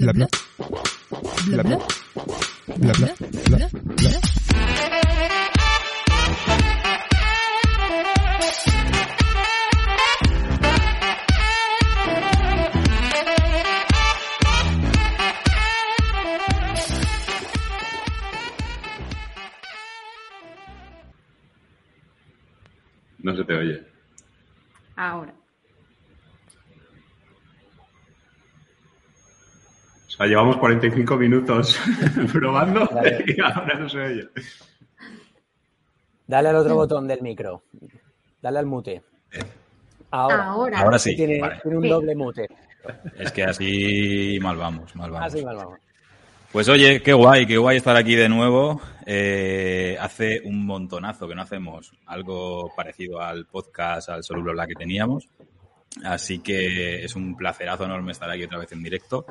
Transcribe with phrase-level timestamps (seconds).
[0.00, 0.28] Blabla.
[1.46, 1.78] Blabla.
[2.78, 3.14] Blabla.
[3.46, 3.68] Blabla.
[3.98, 4.39] Blabla.
[30.20, 31.80] Sea, llevamos 45 minutos
[32.32, 32.88] probando
[33.26, 34.28] y ahora no se oye.
[36.26, 37.62] Dale al otro botón del micro.
[38.42, 39.02] Dale al mute.
[40.10, 40.44] Ahora.
[40.44, 40.80] Ahora.
[40.80, 41.16] Ahora sí.
[41.16, 41.60] Tiene, vale.
[41.62, 41.88] tiene un Sí.
[41.88, 42.48] doble mute.
[43.18, 45.26] Es que así mal vamos, mal vamos.
[45.34, 45.78] Así mal vamos.
[46.52, 48.80] Pues oye, qué guay, qué guay estar aquí de nuevo.
[49.06, 54.74] Eh, hace un montonazo que no hacemos algo parecido al podcast, al Soluble Black que
[54.74, 55.28] teníamos.
[56.04, 59.26] Así que es un placerazo enorme estar aquí otra vez en directo.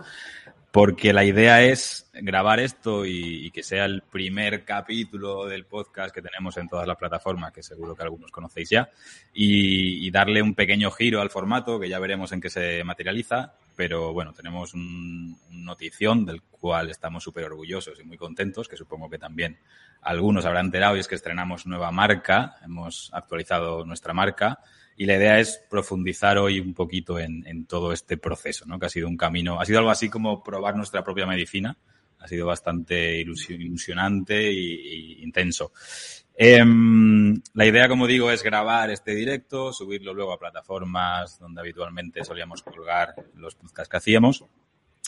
[0.72, 6.22] Porque la idea es grabar esto y, que sea el primer capítulo del podcast que
[6.22, 8.90] tenemos en todas las plataformas, que seguro que algunos conocéis ya,
[9.34, 13.54] y, y darle un pequeño giro al formato, que ya veremos en qué se materializa.
[13.76, 18.78] Pero bueno, tenemos un, un notición del cual estamos súper orgullosos y muy contentos, que
[18.78, 19.58] supongo que también
[20.02, 24.60] algunos habrán enterado, y es que estrenamos nueva marca, hemos actualizado nuestra marca.
[25.00, 28.78] Y la idea es profundizar hoy un poquito en, todo este proceso, ¿no?
[28.78, 31.78] Que ha sido un camino, ha sido algo así como probar nuestra propia medicina.
[32.20, 35.72] Ha sido bastante ilusio- ilusionante y intenso.
[36.36, 42.26] Em, la idea, como digo, es grabar este directo, subirlo luego a plataformas donde habitualmente
[42.26, 44.44] solíamos colgar los podcasts que hacíamos.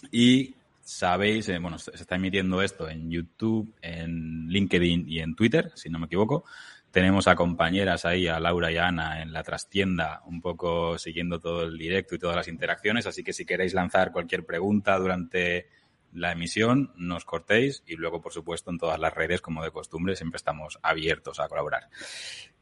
[0.10, 5.70] Y sabéis, eh, bueno, se está emitiendo esto en YouTube, en LinkedIn y en Twitter,
[5.76, 6.46] si no me equivoco.
[6.92, 11.40] Tenemos a compañeras ahí, a Laura y a Ana, en la trastienda, un poco siguiendo
[11.40, 13.06] todo el directo y todas las interacciones.
[13.06, 15.70] Así que si queréis lanzar cualquier pregunta durante
[16.12, 20.18] la emisión, nos cortéis y luego, por supuesto, en todas las redes, como de costumbre,
[20.18, 21.88] siempre estamos abiertos a colaborar.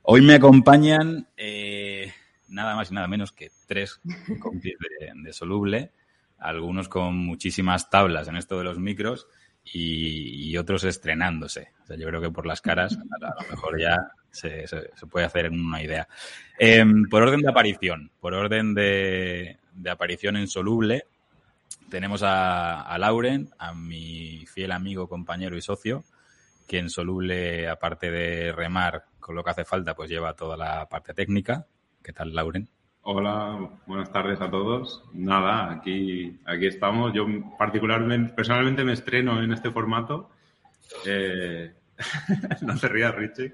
[0.03, 2.13] Hoy me acompañan eh,
[2.47, 3.99] nada más y nada menos que tres
[4.39, 5.91] compis de, de soluble,
[6.37, 9.27] algunos con muchísimas tablas en esto de los micros
[9.63, 11.73] y, otros estrenándose.
[11.83, 13.97] O sea, yo creo que por las caras a lo mejor ya
[14.31, 14.65] se,
[15.09, 16.07] puede hacer una idea.
[16.57, 19.57] Em, por orden de aparición, por orden de,
[19.89, 21.03] aparición en soluble,
[21.89, 26.03] tenemos a, a Lauren, a mi fiel amigo, compañero y socio,
[26.67, 30.87] que en soluble, aparte de remar con lo que hace falta, pues lleva toda la
[30.87, 31.65] parte técnica.
[32.03, 32.69] ¿Qué tal, Lauren?
[33.01, 35.03] Hola, buenas tardes a todos.
[35.13, 37.13] Nada, aquí, aquí estamos.
[37.13, 37.25] Yo
[37.57, 40.29] particularmente, personalmente me estreno en este formato.
[41.05, 41.73] Eh,
[42.61, 43.53] no te rías, Richie.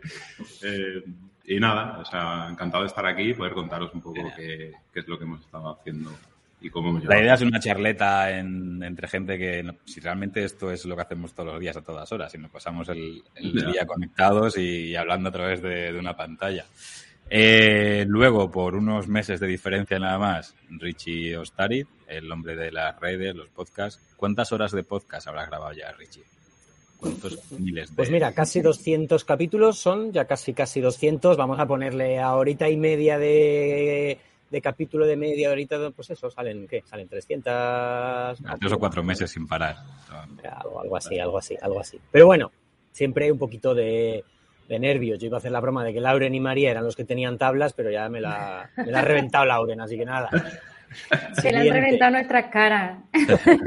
[0.64, 1.04] Eh,
[1.46, 5.00] y nada, o sea, encantado de estar aquí y poder contaros un poco qué, qué
[5.00, 6.12] es lo que hemos estado haciendo
[6.62, 10.44] y cómo hemos La idea es una charleta en- entre gente que, no- si realmente
[10.44, 13.24] esto es lo que hacemos todos los días a todas horas, y nos pasamos el,
[13.36, 16.66] día conectados y, hablando a través de, de una pantalla.
[17.30, 23.00] Eh, luego, por unos meses de diferencia nada más, Richie Ostariz, el hombre de las
[23.00, 24.02] redes, los podcasts.
[24.16, 26.24] ¿Cuántas horas de podcast habrás grabado ya, Richie?
[27.00, 27.96] ¿Cuántos miles de...?
[27.96, 31.38] Pues mira, casi 200 capítulos son, ya casi casi 200.
[31.38, 34.20] Vamos a ponerle a horita y media de,
[34.50, 36.84] de capítulo de media horita, pues eso, salen, ¿qué?
[36.86, 37.46] Salen 300...
[37.48, 39.76] A tres o cuatro meses sin parar.
[40.62, 42.00] Algo, algo así, algo así, algo así.
[42.12, 42.52] Pero bueno,
[42.92, 44.24] siempre hay un poquito de,
[44.68, 45.20] de nervios.
[45.20, 47.38] Yo iba a hacer la broma de que Lauren y María eran los que tenían
[47.38, 50.30] tablas, pero ya me la, me la ha reventado Lauren, así que nada.
[51.42, 53.00] Se le han reventado nuestras caras.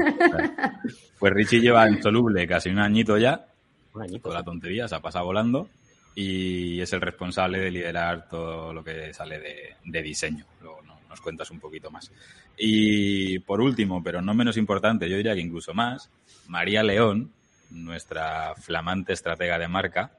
[1.19, 3.45] Pues Richie lleva insoluble casi un añito ya,
[3.93, 4.21] Un añito.
[4.23, 5.67] con la tontería, se ha pasado volando
[6.15, 10.45] y es el responsable de liderar todo lo que sale de, de diseño.
[10.61, 12.09] Luego no- nos cuentas un poquito más.
[12.57, 16.09] Y por último, pero no menos importante, yo diría que incluso más,
[16.47, 17.31] María León,
[17.69, 20.11] nuestra flamante estratega de marca,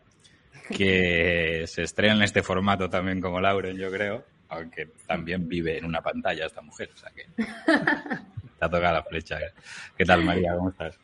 [0.68, 5.84] que se estrena en este formato también como Lauren, yo creo, aunque también vive en
[5.84, 9.38] una pantalla esta mujer, o sea que te ha tocado la flecha.
[9.96, 10.54] ¿Qué tal, María?
[10.54, 10.98] ¿Cómo estás?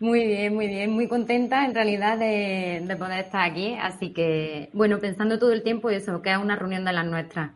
[0.00, 3.76] Muy bien, muy bien, muy contenta en realidad de, de poder estar aquí.
[3.80, 7.52] Así que, bueno, pensando todo el tiempo eso, que es una reunión de las nuestras,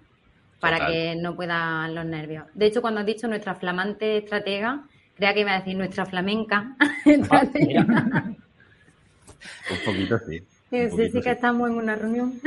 [0.61, 0.93] para Total.
[0.93, 2.44] que no puedan los nervios.
[2.55, 4.84] De hecho, cuando has dicho nuestra flamante estratega,
[5.17, 7.84] creía que iba a decir nuestra flamenca estratega.
[9.70, 10.40] Un poquito sí.
[10.70, 12.40] Sí, sí, que estamos en una reunión.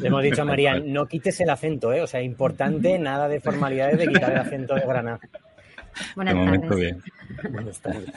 [0.00, 2.00] Le hemos dicho a María, no quites el acento, ¿eh?
[2.00, 5.20] O sea, importante, nada de formalidades de quitar el acento de Granada.
[6.16, 6.80] Buenas De momento tardes.
[6.80, 7.52] bien.
[7.52, 8.10] Buenas tardes.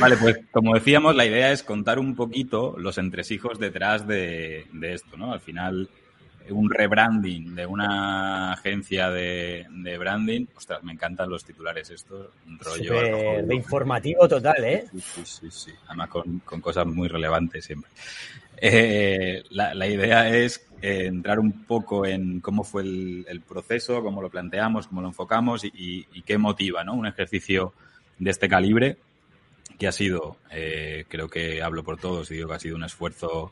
[0.00, 4.94] Vale, pues como decíamos, la idea es contar un poquito los entresijos detrás de, de
[4.94, 5.32] esto, ¿no?
[5.32, 5.88] Al final,
[6.50, 10.46] un rebranding de una agencia de, de branding.
[10.56, 12.28] Ostras, me encantan los titulares estos.
[12.46, 12.92] Un rollo.
[13.02, 14.84] mejor- de informativo total, ¿eh?
[14.92, 15.70] Sí, sí, sí, sí.
[15.86, 17.90] Además con, con cosas muy relevantes siempre.
[18.62, 24.02] Eh, la, la idea es eh, entrar un poco en cómo fue el, el proceso,
[24.02, 26.94] cómo lo planteamos, cómo lo enfocamos y, y- y qué motiva ¿no?
[26.94, 27.72] un ejercicio
[28.18, 28.98] de este calibre,
[29.78, 32.84] que ha sido, eh, creo que hablo por todos y digo que ha sido un
[32.84, 33.50] esfuerzo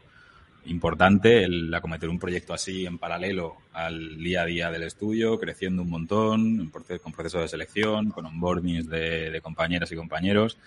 [0.67, 5.83] importante el acometer un proyecto así en paralelo al día a día del estudio, creciendo
[5.83, 6.71] un montón,
[7.03, 10.59] con procesos de selección, con onboardings de, de compañeras y compañeros.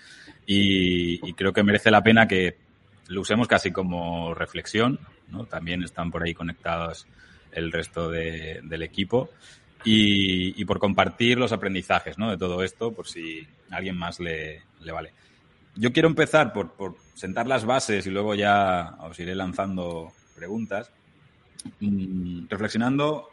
[0.45, 2.57] Y, y creo que merece la pena que
[3.07, 4.99] lo usemos casi como reflexión.
[5.29, 5.45] ¿no?
[5.45, 7.05] También están por ahí conectados
[7.51, 9.29] el resto de- del equipo.
[9.83, 12.29] Y, y por compartir los aprendizajes ¿no?
[12.29, 15.11] de todo esto, por si a alguien más le, le vale.
[15.75, 20.91] Yo quiero empezar por, por sentar las bases y luego ya os iré lanzando preguntas.
[21.79, 23.29] Mm, reflexionando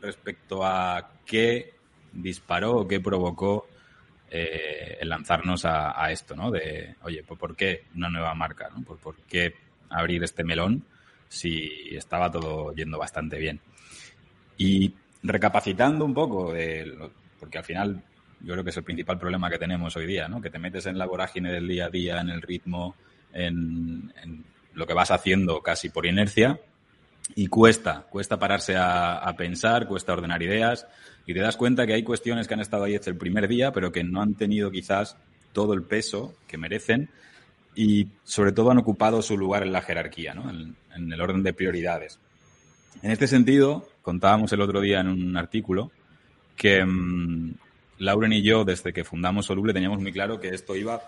[0.00, 1.74] respecto a qué
[2.12, 3.68] disparó o qué provocó
[4.30, 6.50] eh, el lanzarnos a, esto, ¿no?
[6.50, 8.68] De, oye, pues ¿por qué una nueva marca?
[8.74, 8.82] ¿no?
[8.82, 9.54] ¿Por, por qué
[9.88, 10.84] abrir este melón
[11.28, 13.60] si estaba todo yendo bastante bien?
[14.58, 14.92] Y
[15.22, 18.02] recapacitando un poco, de porque al final
[18.46, 20.40] yo creo que es el principal problema que tenemos hoy día, ¿no?
[20.40, 22.94] Que te metes en la vorágine del día a día, en el ritmo,
[23.32, 24.44] en, en
[24.74, 26.60] lo que vas haciendo casi por inercia
[27.34, 30.86] y cuesta, cuesta pararse a, pensar, cuesta ordenar ideas
[31.26, 33.72] y te das cuenta que hay cuestiones que han estado ahí desde el primer día,
[33.72, 35.16] pero que no han tenido quizás
[35.52, 37.10] todo el peso que merecen
[37.74, 40.48] y sobre todo han ocupado su lugar en la jerarquía, ¿no?
[40.48, 42.20] en, en el orden de prioridades.
[43.02, 45.90] En este sentido, contábamos el otro día en un artículo
[46.54, 47.54] que mm,
[47.98, 51.00] Lauren y yo, desde que fundamos Soluble, teníamos muy claro que esto iba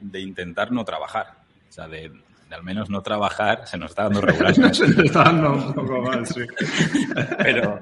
[0.00, 1.38] de intentar no trabajar.
[1.68, 2.08] O sea, de,
[2.48, 4.54] de al menos no trabajar, se nos está dando regular.
[4.74, 6.40] Se nos está dando un poco mal, sí.
[7.38, 7.80] pero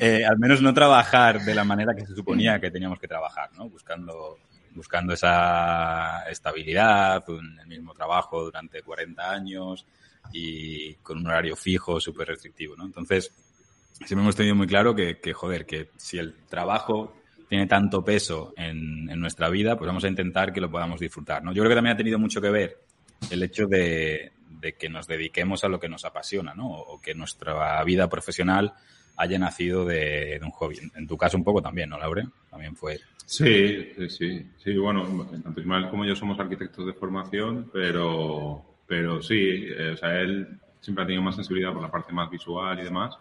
[0.00, 3.50] eh, al menos no trabajar de la manera que se suponía que teníamos que trabajar,
[3.54, 3.68] ¿no?
[3.68, 4.38] Buscando,
[4.74, 9.84] buscando esa estabilidad, un- el mismo trabajo durante 40 años
[10.32, 12.84] y con un horario fijo súper restrictivo, ¿no?
[12.84, 13.32] Entonces,
[13.92, 17.14] siempre hemos tenido muy claro que, que, joder, que si el trabajo
[17.48, 21.52] tiene tanto peso en, nuestra vida, pues vamos a intentar que lo podamos disfrutar, ¿no?
[21.52, 22.78] Yo creo que también ha tenido mucho que ver
[23.30, 24.32] el hecho de,
[24.78, 26.68] que nos dediquemos a lo que nos apasiona, ¿no?
[26.70, 28.74] O que nuestra vida profesional
[29.16, 30.78] haya nacido de, un hobby.
[30.94, 32.28] En tu caso un poco también, ¿no, Laure?
[32.50, 33.00] También fue...
[33.26, 34.46] Sí, sí, sí.
[34.56, 35.04] Sí, bueno,
[35.42, 40.60] tanto Ismael como yo somos arquitectos de formación, pero, pero sí, eh, o sea, él
[40.80, 43.18] siempre ha tenido más sensibilidad por la parte más visual y demás,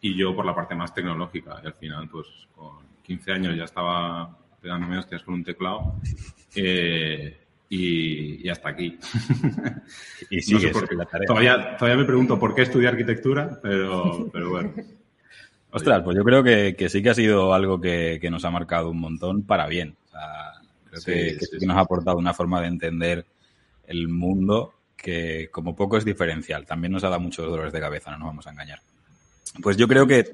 [0.00, 1.60] y yo por la parte más tecnológica.
[1.62, 5.96] Y al final, pues con 15 años ya estaba pegándome hostias con un teclado.
[6.54, 7.38] eh,
[7.68, 8.98] y, y hasta aquí.
[10.30, 10.94] Y No sé por qué.
[10.94, 11.26] la tarea.
[11.26, 14.72] Todavía, todavía me pregunto por qué estudiar arquitectura, pero, pero bueno.
[15.70, 18.50] Ostras, pues yo creo que, que sí que ha sido algo que, que nos ha
[18.50, 19.96] marcado un montón para bien.
[20.06, 20.52] O sea,
[20.90, 23.24] creo Sí, que, que sí, que nos ha aportado una forma de entender
[23.86, 26.66] el mundo que como poco es diferencial.
[26.66, 28.80] También nos ha dado muchos dolores de cabeza, no nos vamos a engañar.
[29.62, 30.26] Pues yo creo que,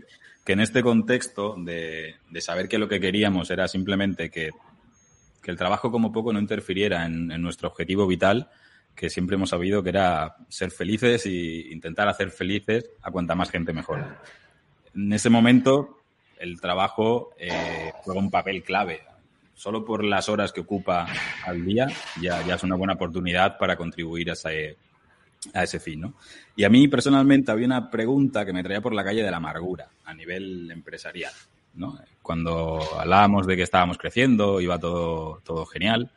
[0.48, 4.48] que en este contexto de, saber que lo que queríamos era simplemente que,
[5.44, 8.48] el trabajo como poco no interfiriera en, nuestro objetivo vital,
[8.94, 13.50] que siempre hemos sabido que era ser felices y intentar hacer felices a cuanta más
[13.50, 14.02] gente mejor.
[14.94, 15.98] En ese momento,
[16.38, 19.02] el trabajo eh, juega un papel clave.
[19.52, 21.06] Solo por las horas que ocupa
[21.44, 21.88] al día
[22.22, 24.78] ya, ya es una buena oportunidad para contribuir a ese,
[25.54, 26.00] a ese fin.
[26.00, 26.14] ¿no?
[26.56, 29.38] Y a mí personalmente había una pregunta que me traía por la calle de la
[29.38, 31.32] amargura a nivel empresarial.
[31.74, 31.98] ¿no?
[32.22, 36.10] Cuando hablábamos de que estábamos creciendo, iba todo, todo genial.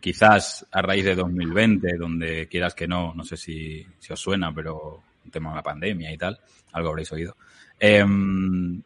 [0.00, 4.54] Quizás a raíz de 2020, donde quieras que no, no sé si, si os suena,
[4.54, 6.38] pero un tema de la pandemia y tal,
[6.72, 7.36] algo habréis oído,
[7.80, 8.80] em,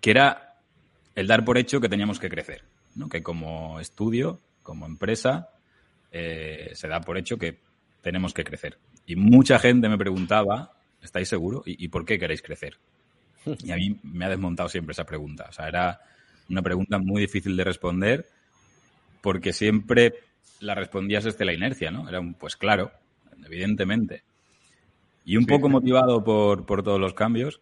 [0.00, 0.56] que era
[1.14, 2.64] el dar por hecho que teníamos que crecer,
[2.96, 3.08] ¿no?
[3.08, 5.50] que como estudio, como empresa,
[6.10, 7.60] eh, se da por hecho que
[8.02, 8.78] tenemos que crecer.
[9.06, 11.62] Y mucha gente me preguntaba, ¿estáis seguros?
[11.66, 12.76] ¿Y, y por qué queréis crecer?
[13.64, 15.46] Y a mí me ha desmontado siempre esa pregunta.
[15.48, 16.00] O sea, era
[16.48, 18.26] una pregunta muy difícil de responder
[19.20, 20.14] porque siempre
[20.60, 22.08] la respondías desde la inercia, ¿no?
[22.08, 22.92] Era un, pues claro,
[23.44, 24.22] evidentemente.
[25.24, 25.48] Y un Sí.
[25.48, 27.60] poco motivado por, por todos los cambios.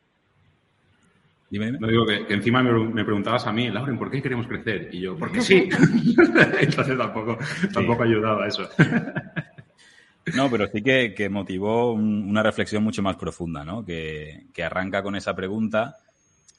[1.50, 1.78] Dime, dime.
[1.80, 4.88] No digo que, que encima me, me preguntabas a mí, Lauren, ¿por qué queremos crecer?
[4.92, 5.68] Y yo, porque sí.
[6.60, 7.38] Entonces tampoco,
[7.72, 8.68] tampoco ayudaba eso.
[10.34, 13.84] No, pero sí que, motivó un- una reflexión mucho más profunda, ¿no?
[13.84, 15.96] Que, arranca con esa pregunta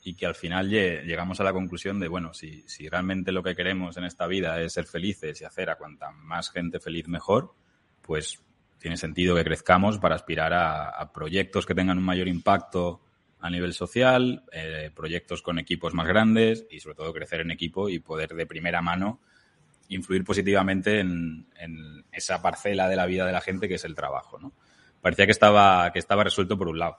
[0.04, 3.44] y que al final lle- llegamos a la conclusión de, bueno, si, si realmente lo
[3.44, 7.08] que queremos en esta vida es ser felices y hacer a cuanta más gente feliz
[7.08, 7.54] mejor,
[8.02, 8.42] pues
[8.80, 13.02] tiene sentido que crezcamos para aspirar a, proyectos que tengan un mayor impacto
[13.40, 17.90] a nivel social, eh, proyectos con equipos más grandes y sobre todo crecer en equipo
[17.90, 19.20] y poder de primera mano
[19.92, 21.46] influir positivamente en,
[22.12, 24.40] esa parcela de la vida de la gente que es el trabajo.
[24.40, 24.52] ¿no?
[25.02, 26.98] Parecía que estaba, que estaba resuelto por un lado.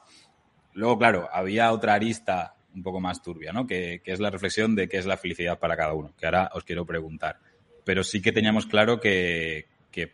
[0.74, 3.66] Luego, claro, había otra arista un poco más turbia, ¿no?
[3.66, 6.50] Que, que, es la reflexión de qué es la felicidad para cada uno, que ahora
[6.54, 7.38] os quiero preguntar.
[7.84, 10.12] Pero sí que teníamos claro que, que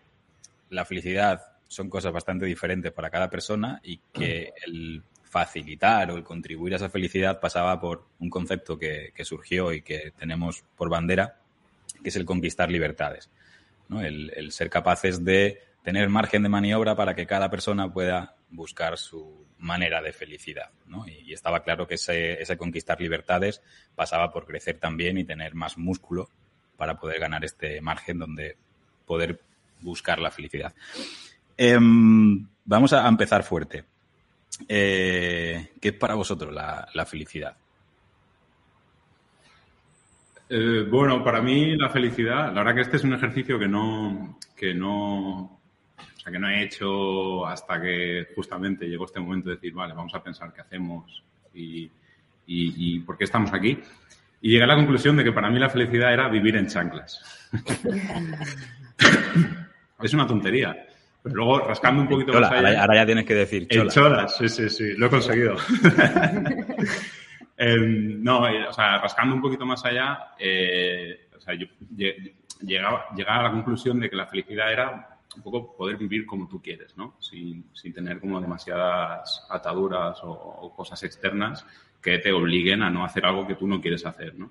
[0.70, 6.25] la felicidad son cosas bastante diferentes para cada persona y que el facilitar o el
[6.25, 10.88] contribuir a esa felicidad pasaba por un concepto que, que surgió y que tenemos por
[10.88, 11.38] bandera,
[12.02, 13.31] que es el conquistar libertades.
[13.88, 14.02] ¿no?
[14.02, 18.99] El, el, ser capaces de tener margen de maniobra para que cada persona pueda buscar
[18.99, 20.71] su manera de felicidad.
[20.87, 21.07] ¿no?
[21.07, 23.62] Y, estaba claro que ese, ese, conquistar libertades
[23.95, 26.28] pasaba por crecer también y tener más músculo
[26.76, 28.57] para poder ganar este margen donde
[29.07, 29.40] poder
[29.81, 30.75] buscar la felicidad.
[31.57, 31.78] Eh,
[32.64, 33.85] vamos a empezar fuerte.
[34.69, 37.57] Eh, ¿Qué es para vosotros la, la felicidad?
[40.50, 44.38] Eh, bueno, para mí la felicidad, la verdad que este es un ejercicio que no,
[44.57, 45.61] que no, o
[46.23, 50.14] sea, que no he hecho hasta que justamente llegó este momento de decir, vale, vamos
[50.14, 51.83] a pensar qué hacemos y,
[52.47, 53.78] y, y por qué estamos aquí.
[54.40, 57.21] Y llegué a la conclusión de que para mí la felicidad era vivir en chanclas.
[60.02, 60.76] es una tontería.
[61.23, 62.81] Pero luego, rascando un poquito chola, más allá...
[62.81, 63.83] Ahora ya tienes que decir chola.
[63.83, 64.93] En cholas, sí, sí, sí.
[64.97, 65.57] Lo he conseguido.
[67.59, 71.67] eh, no, o sea, rascando un poquito más allá, eh, o sea, yo
[72.61, 76.49] llegaba, llegaba a la conclusión de que la felicidad era un poco poder vivir como
[76.49, 77.17] tú quieres, ¿no?
[77.19, 81.67] Sin, sin tener como demasiadas ataduras o, o, cosas externas
[82.00, 84.50] que te obliguen a no hacer algo que tú no quieres hacer, ¿no?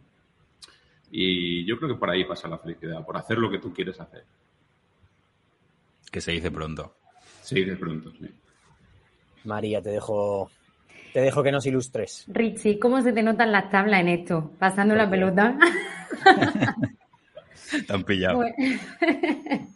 [1.09, 3.99] Y yo creo que por ahí pasa la felicidad, por hacer lo que tú quieres
[4.01, 4.25] hacer.
[6.11, 6.97] Que se dice pronto.
[7.41, 8.27] Se dice pronto, sí.
[9.45, 10.51] María, te dejo,
[11.13, 12.25] te dejo que nos ilustres.
[12.27, 14.51] Richie, ¿cómo se te notan las tablas en esto?
[14.59, 15.57] Pasando la pelota.
[17.85, 18.37] Te han pillado.
[18.37, 18.55] Bueno.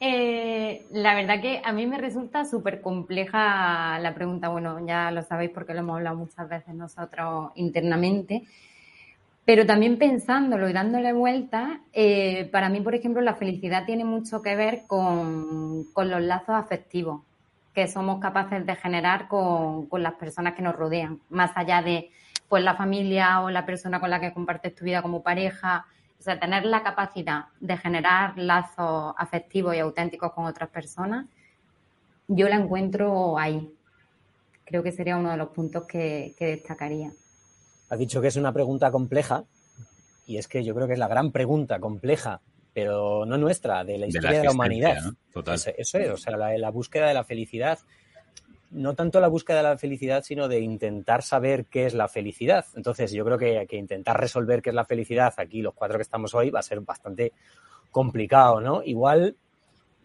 [0.00, 4.48] eh, la verdad que a mí me resulta súper compleja la pregunta.
[4.48, 8.44] Bueno, ya lo sabéis porque lo hemos hablado muchas veces nosotros internamente.
[9.44, 14.42] Pero también pensándolo y dándole vuelta, eh, para mí, por ejemplo, la felicidad tiene mucho
[14.42, 17.25] que ver con, con los lazos afectivos
[17.76, 22.10] que somos capaces de generar con, con, las personas que nos rodean, más allá de
[22.48, 25.84] pues la familia o la persona con la que compartes tu vida como pareja.
[26.18, 31.26] O sea, tener la capacidad de generar lazos afectivos y auténticos con otras personas,
[32.28, 33.70] yo la encuentro ahí.
[34.64, 37.10] Creo que sería uno de los puntos que, que destacaría.
[37.90, 39.44] Has dicho que es una pregunta compleja
[40.26, 42.40] y es que yo creo que es la gran pregunta compleja,
[42.76, 45.02] pero no nuestra, de la historia de la, de la humanidad.
[45.02, 45.14] ¿no?
[45.32, 45.54] Total.
[45.54, 47.78] Eso, eso, es, o sea, la, la, búsqueda de la felicidad,
[48.70, 52.66] no tanto la búsqueda de la felicidad, sino de intentar saber qué es la felicidad.
[52.74, 56.02] Entonces, yo creo que, que intentar resolver qué es la felicidad, aquí los cuatro que
[56.02, 57.32] estamos hoy, va a ser bastante
[57.90, 58.82] complicado, ¿no?
[58.82, 59.36] Igual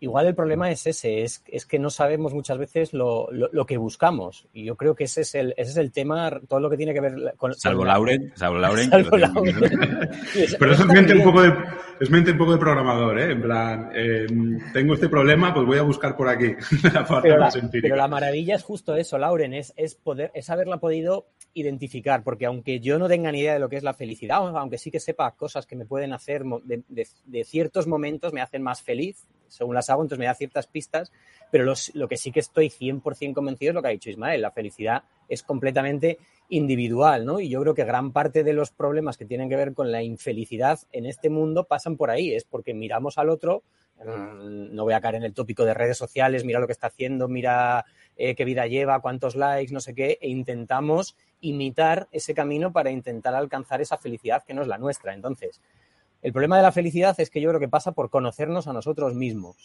[0.02, 3.66] igual el problema es ese, es, es que no sabemos muchas veces lo, lo, lo,
[3.68, 4.48] que buscamos.
[4.52, 6.94] Y yo creo que ese es el, ese es el tema, todo lo que tiene
[6.94, 7.54] que ver con...
[7.54, 8.90] Salvo Lauren, salvo Lauren.
[8.90, 9.56] Salvo Lauren.
[10.60, 11.54] Pero eso es mente un poco de,
[12.00, 13.32] es mente un poco de programador, ¿eh?
[13.32, 14.26] En plan, eh,
[14.74, 16.48] tengo este problema, pues voy a buscar por aquí
[16.94, 17.86] la parte pero, más la, empírica.
[17.86, 22.48] pero la maravilla es justo eso, Lauren, es, es, poder, es haberla podido identificar, porque
[22.48, 25.00] aunque yo no tenga ni idea de lo que es la felicidad, aunque sí que
[25.00, 29.28] sepa cosas que me pueden hacer de, de, de ciertos momentos me hacen más feliz,
[29.52, 31.12] según las hago, entonces me da ciertas pistas,
[31.52, 34.52] pero lo que sí que estoy 100% convencido es lo que ha dicho Ismael, la
[34.52, 36.18] felicidad es completamente
[36.50, 37.40] individual, ¿no?
[37.40, 40.04] Y yo creo que gran parte de los problemas que tienen que ver con la
[40.04, 43.64] infelicidad en este mundo pasan por ahí, es porque miramos al otro,
[44.04, 46.88] mmm, no voy a caer en el tópico de redes sociales, mira lo que está
[46.88, 47.86] haciendo, mira
[48.18, 52.92] eh, qué vida lleva, cuántos likes, no sé qué, e intentamos imitar ese camino para
[52.92, 55.14] intentar alcanzar esa felicidad que no es la nuestra.
[55.14, 55.62] Entonces,
[56.22, 59.14] el problema de la felicidad es que yo creo que pasa por conocernos a nosotros
[59.16, 59.56] mismos.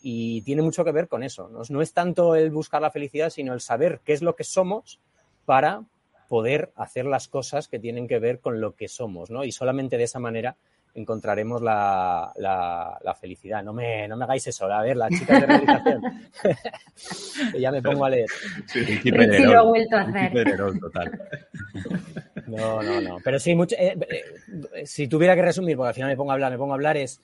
[0.00, 1.48] Y tiene mucho que ver con eso.
[1.48, 4.44] No, no es tanto el buscar la felicidad, sino el saber qué es lo que
[4.44, 4.98] somos
[5.44, 5.84] para
[6.28, 9.44] poder hacer las cosas que tienen que ver con lo que somos, ¿no?
[9.44, 10.56] Y solamente de esa manera
[10.94, 13.62] encontraremos la, la, la felicidad.
[13.62, 16.02] No me, no me, hagáis eso, a ver, las chicas de realización.
[17.60, 18.28] ya me pongo a leer.
[18.66, 20.56] Sí, sí lo ha vuelto a hacer.
[20.80, 21.28] total.
[22.46, 23.18] No, no, no.
[23.22, 23.96] Pero sí, mucho, eh,
[24.74, 26.76] eh, si tuviera que resumir, porque al final me pongo a hablar, me pongo a
[26.76, 27.20] hablar, es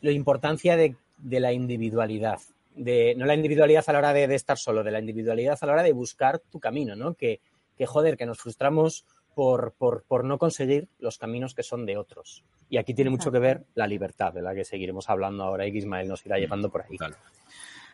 [0.00, 2.38] la importancia de, de la individualidad.
[2.74, 5.66] De, no la individualidad a la hora de, de, estar solo, de la individualidad a
[5.66, 7.14] la hora de buscar tu camino, ¿no?
[7.14, 7.40] Que,
[7.76, 9.04] que joder, que nos frustramos
[9.34, 12.44] por, por, por, no conseguir los caminos que son de otros.
[12.68, 15.72] Y aquí tiene mucho que ver la libertad, de la que seguiremos hablando ahora y
[15.72, 16.96] que Ismael nos irá llevando por ahí.
[16.96, 17.16] Total.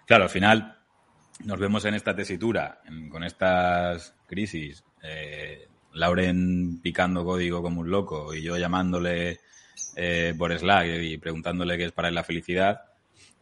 [0.06, 0.78] Claro, al final
[1.44, 7.90] nos vemos en esta tesitura, en- con estas crisis, eh, Lauren picando código como un
[7.90, 9.40] loco y yo llamándole
[9.96, 12.82] eh, por Slack y preguntándole qué es para él la felicidad.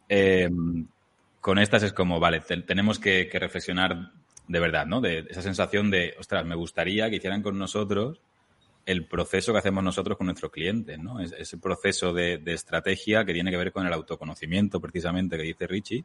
[0.07, 0.49] Eh,
[1.41, 4.11] con estas es como, vale, te- tenemos que, reflexionar
[4.47, 4.99] de verdad, ¿no?
[4.99, 8.19] De esa sensación de, ostras, me gustaría que hicieran con nosotros
[8.85, 11.19] el proceso que hacemos nosotros con nuestros clientes, ¿no?
[11.19, 15.43] Es- ese proceso de, de estrategia que tiene que ver con el autoconocimiento, precisamente, que
[15.43, 16.03] dice Richie,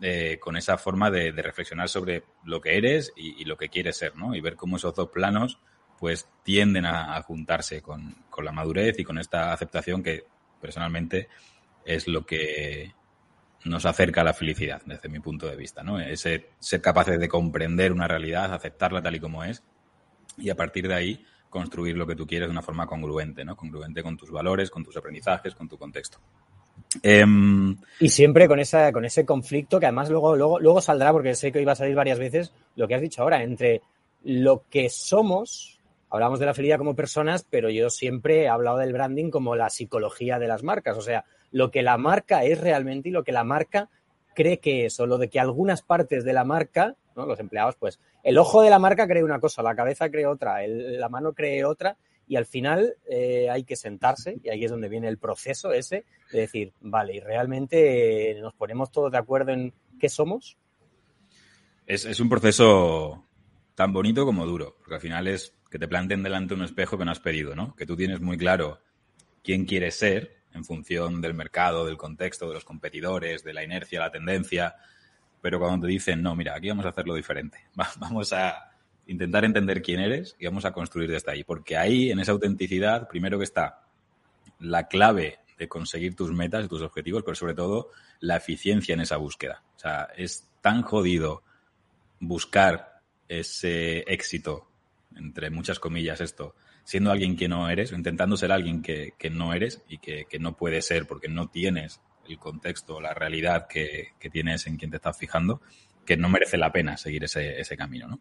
[0.00, 4.16] eh, con esa forma de, reflexionar sobre lo que eres y, lo que quieres ser,
[4.16, 4.34] ¿no?
[4.34, 5.58] Y ver cómo esos dos planos,
[5.98, 10.24] pues, tienden a, a juntarse con, con la madurez y con esta aceptación que,
[10.60, 11.28] personalmente,
[11.84, 12.94] es lo que
[13.64, 16.00] nos acerca a la felicidad, desde mi punto de vista, ¿no?
[16.00, 19.64] Ese ser capaces de comprender una realidad, aceptarla tal y como es,
[20.36, 23.56] y a partir de ahí construir lo que tú quieres de una forma congruente, ¿no?
[23.56, 26.18] Congruente con tus valores, con tus aprendizajes, con tu contexto.
[27.02, 31.34] Em, Y siempre con esa, con ese conflicto que además luego, luego, luego saldrá, porque
[31.34, 33.82] sé que iba a salir varias veces, lo que has dicho ahora, entre
[34.24, 35.80] lo que somos,
[36.10, 39.70] hablamos de la felicidad como personas, pero yo siempre he hablado del branding como la
[39.70, 43.32] psicología de las marcas, o sea, lo que la marca es realmente y lo que
[43.32, 43.88] la marca
[44.34, 47.26] cree que es, o lo de que algunas partes de la marca, ¿no?
[47.26, 50.66] los empleados, pues el ojo de la marca cree una cosa, la cabeza cree otra,
[50.66, 51.96] la mano cree otra,
[52.28, 56.04] y al final eh, hay que sentarse, y ahí es donde viene el proceso ese,
[56.32, 60.56] de decir, vale, y realmente eh, nos ponemos todos de acuerdo en qué somos.
[61.86, 63.24] Es, es un proceso
[63.74, 67.04] tan bonito como duro, porque al final es que te planten delante un espejo que
[67.04, 67.74] no has pedido, ¿no?
[67.76, 68.80] Que tú tienes muy claro
[69.42, 74.00] quién quieres ser en función del mercado, del contexto, de los competidores, de la inercia,
[74.00, 74.76] la tendencia,
[75.40, 78.70] pero cuando te dicen, no, mira, aquí vamos a hacerlo diferente, Va- vamos a
[79.08, 83.08] intentar entender quién eres y vamos a construir desde ahí, porque ahí, en esa autenticidad,
[83.08, 83.82] primero que está
[84.60, 89.00] la clave de conseguir tus metas y tus objetivos, pero sobre todo la eficiencia en
[89.00, 89.62] esa búsqueda.
[89.76, 91.42] O sea, es tan jodido
[92.20, 94.68] buscar ese éxito,
[95.16, 99.30] entre muchas comillas esto, siendo alguien que no eres, o intentando ser alguien que, que
[99.30, 103.66] no eres y que, que no puede ser porque no tienes el contexto, la realidad
[103.68, 105.62] que, que tienes en quien te estás fijando,
[106.04, 108.20] que no merece la pena seguir ese, ese camino, ¿no?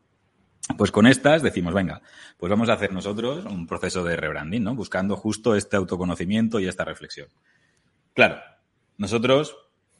[0.75, 2.01] Pues con estas decimos, venga,
[2.38, 4.75] pues vamos a hacer nosotros un proceso de rebranding, ¿no?
[4.75, 7.30] Buscando justo este autoconocimiento y esta reflexión.
[8.13, 8.41] Claro,
[8.97, 9.56] nosotros,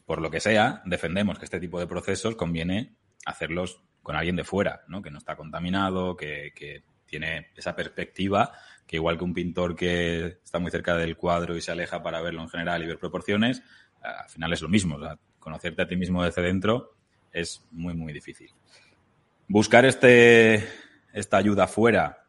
[0.06, 4.43] por lo que sea, defendemos que este tipo de procesos conviene hacerlos con alguien de
[4.43, 5.01] fuera, ¿no?
[5.01, 8.51] Que no está contaminado, que, que tiene esa perspectiva,
[8.86, 12.21] que igual que un pintor que está muy cerca del cuadro y se aleja para
[12.21, 13.63] verlo en general y ver proporciones,
[14.01, 14.95] al final es lo mismo.
[14.97, 16.93] O sea, conocerte a ti mismo desde dentro
[17.32, 18.51] es muy, muy difícil.
[19.47, 20.67] Buscar este,
[21.13, 22.25] esta ayuda fuera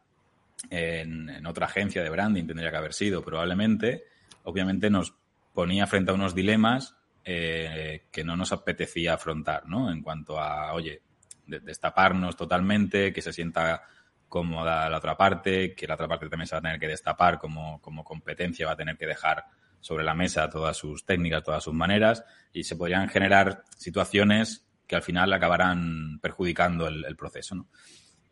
[0.69, 4.05] en, en otra agencia de branding tendría que haber sido probablemente,
[4.43, 5.13] obviamente nos
[5.53, 9.91] ponía frente a unos dilemas eh, que no nos apetecía afrontar, ¿no?
[9.91, 11.01] En cuanto a, oye,
[11.45, 13.83] de- destaparnos totalmente, que se sienta
[14.29, 17.37] cómoda la otra parte, que la otra parte también se va a tener que destapar
[17.39, 19.43] como, como competencia, va a tener que dejar
[19.81, 24.95] sobre la mesa todas sus técnicas, todas sus maneras, y se podrían generar situaciones que
[24.95, 27.67] al final acabarán perjudicando el, proceso, ¿no?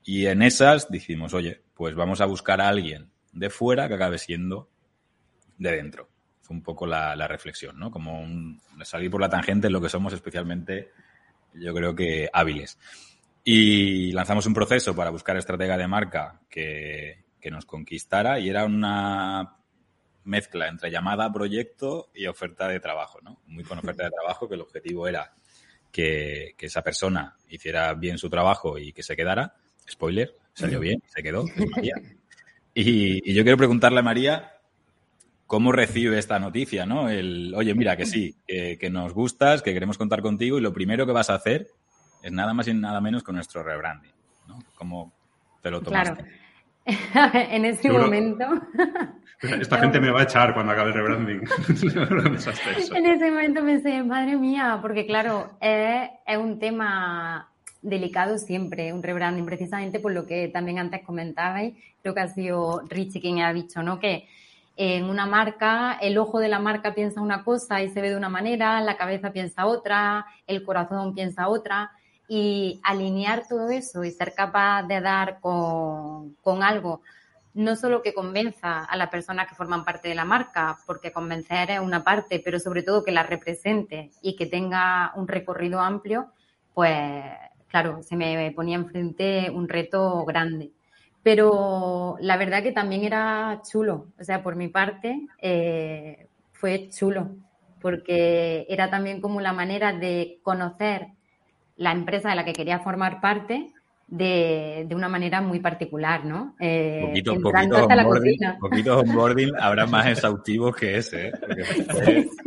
[0.03, 4.17] Y en esas dijimos, oye, pues vamos a buscar a alguien de fuera que acabe
[4.17, 4.67] siendo
[5.59, 6.09] de dentro.
[6.41, 7.91] Fue un poco la, reflexión, ¿no?
[7.91, 10.89] Como un, salir por la tangente en lo que somos especialmente,
[11.53, 12.79] yo creo que hábiles.
[13.43, 18.65] Y lanzamos un proceso para buscar estratega de marca que, que nos conquistara y era
[18.65, 19.57] una
[20.23, 23.41] mezcla entre llamada, proyecto y oferta de trabajo, ¿no?
[23.45, 25.35] Muy con oferta de trabajo, que el objetivo era
[25.97, 29.55] que, que esa persona hiciera bien su trabajo y que se quedara.
[29.89, 31.95] Spoiler, salió bien, se quedó, es María.
[32.75, 34.51] Y, y yo quiero preguntarle a María
[35.47, 37.09] cómo recibe esta noticia, ¿no?
[37.09, 40.71] El, oye, mira, que sí, que, que nos gustas, que queremos contar contigo y lo
[40.71, 41.69] primero que vas a hacer
[42.21, 44.13] es nada más y nada menos con nuestro rebranding,
[44.47, 44.59] ¿no?
[44.75, 45.11] ¿Cómo
[45.63, 46.13] te lo tomaste?
[46.13, 46.31] Claro.
[47.51, 48.45] en ese Seguro- momento,
[49.41, 51.41] Esta gente me va a echar cuando acabe el rebranding.
[52.95, 57.47] En ese momento pensé, madre mía, porque claro, es, es un tema
[57.83, 62.81] delicado siempre, un rebranding, precisamente por lo que también antes comentabais, creo que ha sido
[62.89, 63.99] Richie quien ha dicho, ¿no?
[63.99, 64.27] Que
[64.75, 68.17] en una marca, el ojo de la marca piensa una cosa y se ve de
[68.17, 71.91] una manera, la cabeza piensa otra, el corazón piensa otra,
[72.27, 77.01] y alinear todo eso y ser capaz de dar con, con algo,
[77.53, 81.71] no solo que convenza a las personas que forman parte de la marca, porque convencer
[81.71, 86.27] es una parte, pero sobre todo que la represente y que tenga un recorrido amplio,
[86.73, 87.23] pues
[87.67, 90.71] claro, se me ponía enfrente un reto grande.
[91.23, 97.31] Pero la verdad que también era chulo, o sea, por mi parte eh, fue chulo,
[97.81, 101.07] porque era también como la manera de conocer
[101.77, 103.71] la empresa de la que quería formar parte
[104.07, 106.55] de, de una manera muy particular, ¿no?
[106.59, 111.27] Eh, poquito, poquito, onboarding, poquito onboarding habrá más exhaustivos que ese.
[111.27, 112.27] ¿eh?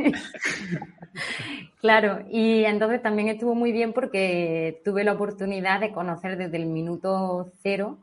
[1.81, 6.66] Claro, y entonces también estuvo muy bien porque tuve la oportunidad de conocer desde el
[6.66, 7.99] minuto cero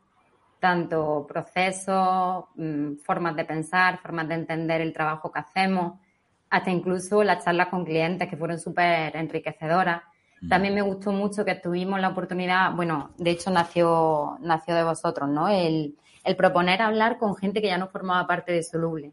[0.60, 6.00] tanto procesos, mm, formas de pensar, formas de entender el trabajo que hacemos,
[6.50, 10.02] hasta incluso las charlas con clientes que fueron súper enriquecedoras.
[10.42, 10.50] Mm.
[10.50, 15.30] También me gustó mucho que tuvimos la oportunidad, bueno, de hecho nació, nació de vosotros,
[15.30, 15.48] ¿no?
[15.48, 19.12] El, el proponer hablar con gente que ya no formaba parte de Soluble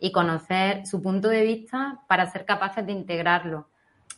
[0.00, 3.68] y conocer su punto de vista para ser capaces de integrarlo.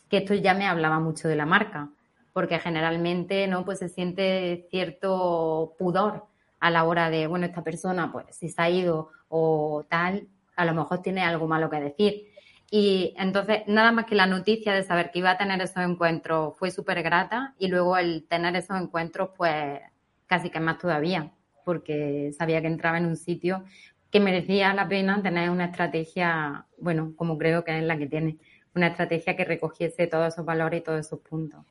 [0.09, 1.89] Que esto ya me hablaba mucho de la marca,
[2.33, 3.65] porque generalmente, ¿no?
[3.65, 6.25] Pues se siente cierto pudor
[6.59, 10.65] a la hora de, bueno, esta persona, pues si se ha ido o tal, a
[10.65, 12.26] lo mejor tiene algo malo que decir.
[12.69, 16.57] Y entonces, nada más que la noticia de saber que iba a tener esos encuentros
[16.57, 19.79] fue súper grata y luego el tener esos encuentros, pues
[20.25, 21.31] casi que más todavía,
[21.63, 23.63] porque sabía que entraba en un sitio
[24.11, 28.37] que merecía la pena tener una estrategia, bueno, como creo que es la que tiene,
[28.75, 31.65] una estrategia que recogiese todos esos valores y todos esos puntos.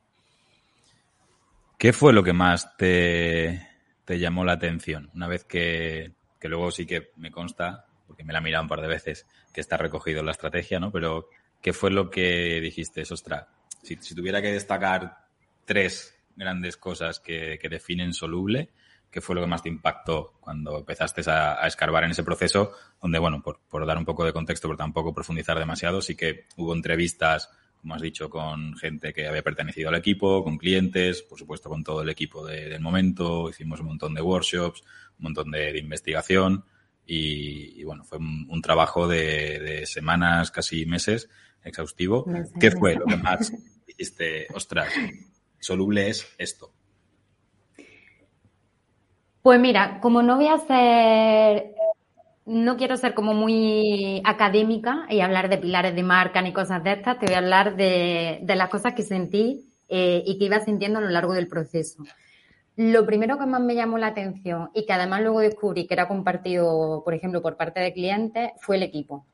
[1.79, 3.67] ¿Qué fue lo que más te,
[4.05, 5.11] te llamó la atención?
[5.15, 8.69] Una vez que, que luego sí que me consta, porque me la he mirado un
[8.69, 10.91] par de veces, que está recogido la estrategia, ¿no?
[10.91, 11.29] Pero,
[11.61, 13.03] ¿qué fue lo que dijiste?
[13.03, 13.47] Ostras,
[13.83, 15.27] si, si tuviera que destacar
[15.65, 18.71] tres grandes cosas que, definen soluble,
[19.11, 22.73] ¿qué fue lo que más te impactó cuando empezaste a, escarbar en ese proceso?
[23.03, 26.75] Donde, bueno, por, dar un poco de contexto, pero tampoco profundizar demasiado, sí que hubo
[26.75, 31.69] entrevistas como has dicho, con gente que había pertenecido al equipo, con clientes, por supuesto
[31.69, 34.83] con todo el equipo de, del momento, hicimos un montón de workshops,
[35.19, 36.65] un montón de investigación
[37.07, 41.31] y, y, bueno, fue un, un trabajo de, de, semanas, casi meses,
[41.63, 42.27] exhaustivo.
[42.59, 43.53] ¿Qué fue lo que más
[43.87, 44.93] dijiste, ostras,
[45.61, 46.73] soluble es esto?
[49.43, 51.77] Pues mira, como no voy a hacer
[52.47, 56.93] no quiero ser como muy académica y hablar de pilares de marca ni cosas de
[56.93, 60.61] estas, te voy a hablar de, de las cosas que sentí eh, y que iba
[60.61, 62.05] sintiendo a lo largo del proceso.
[62.77, 66.09] Lo primero que más me llamó la atención y que además luego descubrí que era
[66.09, 69.25] compartido, por ejemplo, por parte de clientes, fue el equipo.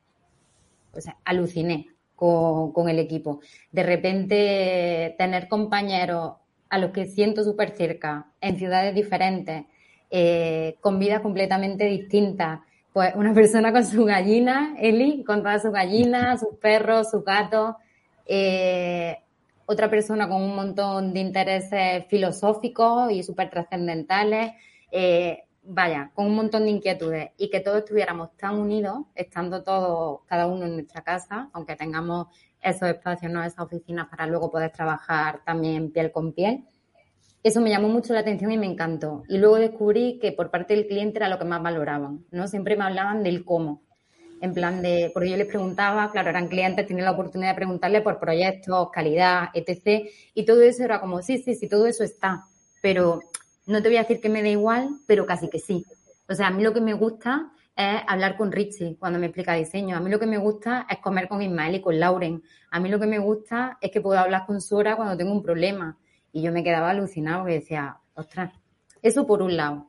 [0.93, 3.41] O sea, aluciné con, con el equipo.
[3.71, 6.35] De repente, tener compañeros
[6.69, 9.65] a los que siento súper cerca, en ciudades diferentes,
[10.09, 12.61] eh, con vidas completamente distintas,
[12.93, 17.75] pues una persona con su gallina, Eli, con todas sus gallinas, sus perros, sus gatos.
[18.25, 19.17] Eh,
[19.65, 24.53] otra persona con un montón de intereses filosóficos y súper trascendentales.
[24.91, 30.21] Eh, vaya, con un montón de inquietudes y que todos estuviéramos tan unidos, estando todos,
[30.27, 32.27] cada uno en nuestra casa, aunque tengamos
[32.61, 36.65] esos espacios, no esas oficinas para luego poder trabajar también piel con piel
[37.43, 39.23] eso me llamó mucho la atención y me encantó.
[39.27, 42.47] Y luego descubrí que por parte del cliente era lo que más valoraban, ¿no?
[42.47, 43.82] Siempre me hablaban del cómo.
[44.43, 48.01] En plan de, porque yo les preguntaba, claro, eran clientes, tenía la oportunidad de preguntarle
[48.01, 50.05] por proyectos, calidad, etc.
[50.33, 52.43] Y todo eso era como, sí, sí, sí, todo eso está.
[52.81, 53.21] Pero
[53.67, 55.85] no te voy a decir que me da igual, pero casi que sí.
[56.27, 59.53] O sea, a mí lo que me gusta es hablar con Richie cuando me explica
[59.53, 59.95] diseño.
[59.95, 62.43] A mí lo que me gusta es comer con Ismael y con Lauren.
[62.69, 65.41] A mí lo que me gusta es que puedo hablar con Sora cuando tengo un
[65.41, 65.97] problema.
[66.33, 68.51] Y yo me quedaba alucinado y decía, ostras,
[69.01, 69.87] eso por un lado.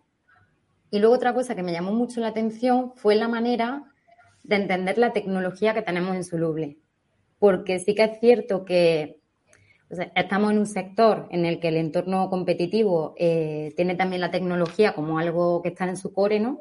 [0.92, 3.90] Y luego otra cosa que me llamó mucho la atención fue la manera
[4.44, 6.76] de entender la tecnología que tenemos en Soluble.
[7.38, 9.18] Porque sí que es cierto que
[10.14, 14.94] estamos en un sector en el que el entorno competitivo eh, tiene también la tecnología
[14.94, 16.60] como algo que está en su core, ¿no?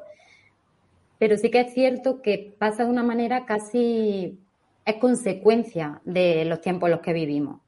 [1.20, 4.40] Pero sí que es cierto que pasa de una manera casi
[4.86, 7.62] es consecuencia de los tiempos en los que vivimos.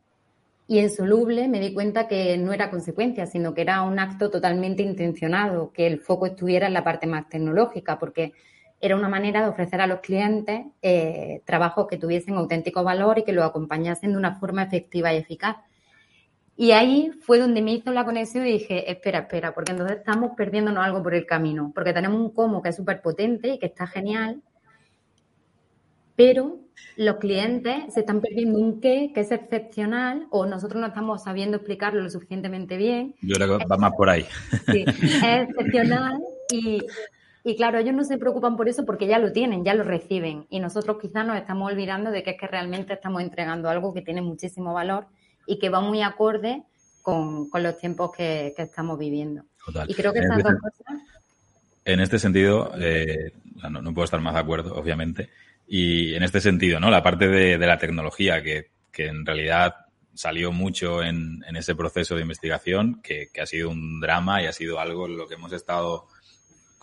[0.68, 4.32] Y en Soluble me di cuenta que no era consecuencia, sino que era un acto
[4.32, 8.34] totalmente intencionado, que el foco estuviera en la parte más tecnológica, porque
[8.86, 13.24] era una manera de ofrecer a los clientes eh, trabajos que tuviesen auténtico valor y
[13.24, 15.58] que lo acompañasen de una forma efectiva y eficaz.
[16.58, 20.32] Y ahí fue donde me hizo la conexión y dije, espera, espera, porque entonces estamos
[20.38, 23.66] perdiéndonos algo por el camino, porque tenemos un cómo que es súper potente y que
[23.66, 24.42] está genial,
[26.16, 26.60] pero
[26.96, 31.58] los clientes se están perdiendo un qué que es excepcional o nosotros no estamos sabiendo
[31.58, 33.16] explicarlo lo suficientemente bien.
[33.22, 34.26] Yo creo que va más por ahí.
[34.72, 36.22] Sí, es excepcional
[36.52, 36.80] y,
[37.48, 40.48] y, claro, ellos no se preocupan por eso porque ya lo tienen, ya lo reciben
[40.50, 44.02] y nosotros quizás nos estamos olvidando de que es que realmente estamos entregando algo que
[44.02, 45.06] tiene muchísimo valor
[45.46, 46.64] y que va muy acorde
[47.04, 49.44] con, con los tiempos que, que, estamos viviendo.
[49.64, 49.88] Total.
[49.88, 51.02] Y creo que estas dos cosas...
[51.86, 53.32] En este sentido, eh,
[53.70, 55.30] no, no puedo estar más de acuerdo, obviamente
[55.68, 56.90] Y en este sentido, ¿no?
[56.90, 59.76] La parte de, de la tecnología, que, que, en realidad
[60.16, 64.48] salió mucho en, en ese proceso de investigación, que, que, ha sido un drama y
[64.48, 66.08] ha sido algo en lo que hemos estado,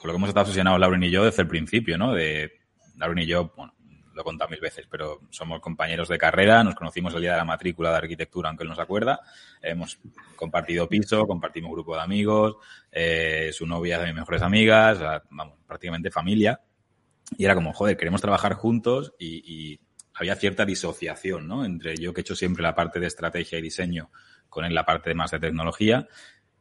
[0.03, 2.13] con lo que hemos estado obsesionados Lauren y yo desde el principio, ¿no?
[2.13, 2.59] De
[2.97, 3.73] Lauren y yo, bueno,
[4.13, 7.37] lo he contado mil veces, pero somos compañeros de carrera, nos conocimos el día de
[7.37, 9.21] la matrícula de arquitectura, aunque él no se acuerda,
[9.63, 10.01] hemos
[10.35, 12.57] compartido piso, compartimos grupo de amigos,
[12.91, 14.99] eh, su novia es de mis mejores amigas,
[15.31, 16.61] vamos, prácticamente familia,
[17.39, 19.81] y era como, joder, queremos trabajar juntos y, y
[20.15, 21.65] había cierta disociación, ¿no?
[21.65, 24.11] Entre yo que he hecho siempre la parte de estrategia y diseño
[24.49, 26.09] con él la parte más de tecnología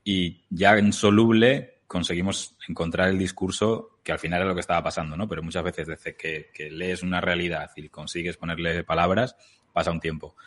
[0.03, 4.81] y ya en soluble conseguimos encontrar el discurso que al final era lo que estaba
[4.81, 5.27] pasando, ¿no?
[5.27, 9.35] Pero muchas veces desde que, que, lees una realidad y consigues ponerle palabras,
[9.73, 10.37] pasa un tiempo.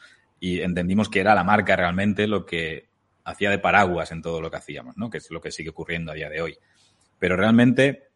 [0.41, 2.89] Y entendimos que era la marca realmente lo que
[3.25, 5.11] hacía de paraguas en todo lo que hacíamos, ¿no?
[5.11, 6.57] Que es lo que sigue ocurriendo a día de hoy.
[7.19, 8.09] Pero realmente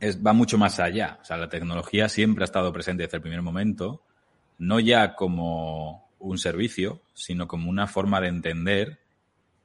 [0.00, 1.20] es, va mucho más allá.
[1.22, 4.02] O sea, la tecnología siempre ha estado presente desde el primer momento,
[4.58, 8.98] no ya como un servicio, sino como una forma de entender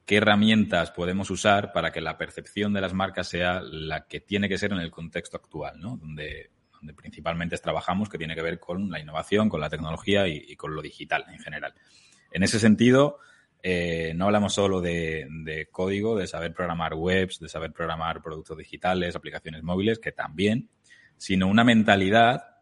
[0.05, 4.49] qué herramientas podemos usar para que la percepción de las marcas sea la que tiene
[4.49, 5.97] que ser en el contexto actual, ¿no?
[5.97, 10.55] Donde, donde principalmente trabajamos, que tiene que ver con la innovación, con la tecnología y,
[10.55, 11.73] con lo digital en general.
[12.31, 13.19] En ese sentido,
[13.61, 18.57] eh, no hablamos solo de, de, código, de saber programar webs, de saber programar productos
[18.57, 20.69] digitales, aplicaciones móviles, que también,
[21.15, 22.52] sino una mentalidad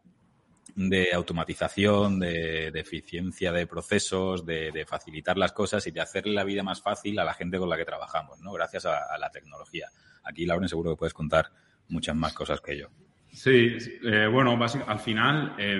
[0.76, 6.64] de automatización, de, eficiencia de procesos, de, facilitar las cosas y de hacerle la vida
[6.64, 8.52] más fácil a la gente con la que trabajamos, ¿no?
[8.54, 9.90] Gracias a, la tecnología.
[10.24, 11.48] Aquí, Lauren, seguro que puedes contar
[11.90, 12.88] muchas más cosas que yo.
[13.32, 15.80] Sí, eh, bueno, al final eh,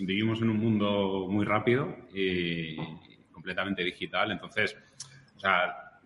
[0.00, 2.76] vivimos en un mundo muy rápido y,
[3.30, 4.76] completamente digital, entonces,
[5.36, 6.00] o sea,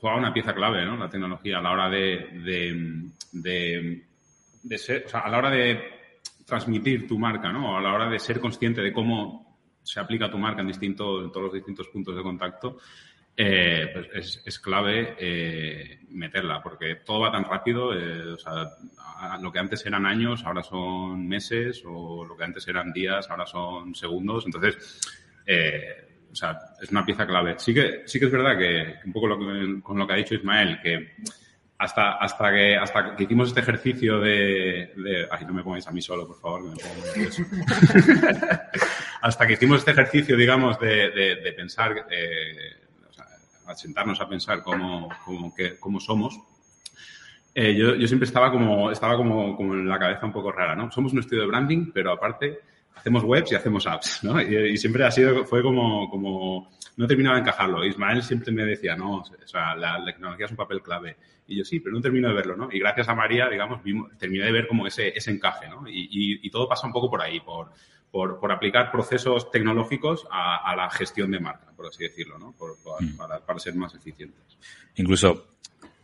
[0.00, 0.96] juega una pieza clave, ¿no?
[0.96, 5.93] La tecnología a la hora de, de ser, o sea, a la hora de
[6.44, 7.76] transmitir tu marca, ¿no?
[7.76, 11.30] A la hora de ser consciente de cómo se aplica tu marca en, distinto, en
[11.30, 12.78] todos los distintos puntos de contacto,
[13.36, 18.70] eh, pues es, clave eh, meterla, porque todo va tan rápido, eh, o sea,
[19.40, 23.46] lo que antes eran años, ahora son meses, o lo que antes eran días, ahora
[23.46, 25.00] son segundos, entonces,
[25.46, 27.58] eh, o sea, es una pieza clave.
[27.58, 30.16] Sí que, sí que es verdad que, un poco lo que, con lo que ha
[30.16, 31.14] dicho Ismael, que
[31.78, 35.90] hasta, hasta, que, hasta que hicimos este ejercicio de, de Ay, no me pongáis a
[35.90, 37.42] mí solo, por favor, que me pongo
[39.22, 42.76] hasta que hicimos este ejercicio, digamos, de, de, de pensar, eh,
[43.08, 43.26] o sea,
[43.66, 46.38] a sentarnos a pensar cómo, cómo, que, cómo somos,
[47.54, 50.74] eh, yo, yo, siempre estaba como, estaba como, como en la cabeza un poco rara,
[50.74, 50.90] ¿no?
[50.90, 52.60] Somos un estudio de branding, pero aparte
[52.94, 54.40] hacemos webs y hacemos apps, ¿no?
[54.40, 57.84] Y, y, siempre ha sido, fue como, como, no terminaba de encajarlo.
[57.84, 61.16] Ismael siempre me decía, no, o sea, la, la, tecnología es un papel clave.
[61.46, 62.68] Y yo sí, pero no termino de verlo, ¿no?
[62.72, 65.86] Y gracias a María, digamos, vimos, terminé de ver como ese, ese encaje, ¿no?
[65.88, 67.70] Y, y, y, todo pasa un poco por ahí, por,
[68.10, 72.52] por, por aplicar procesos tecnológicos a, a, la gestión de marca, por así decirlo, ¿no?
[72.52, 73.16] Por, por, mm.
[73.16, 74.56] para, para ser más eficientes.
[74.96, 75.48] Incluso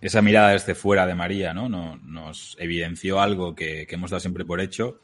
[0.01, 1.69] esa mirada desde fuera de María, ¿no?
[1.69, 5.01] Nos, nos evidenció algo que, que hemos dado siempre por hecho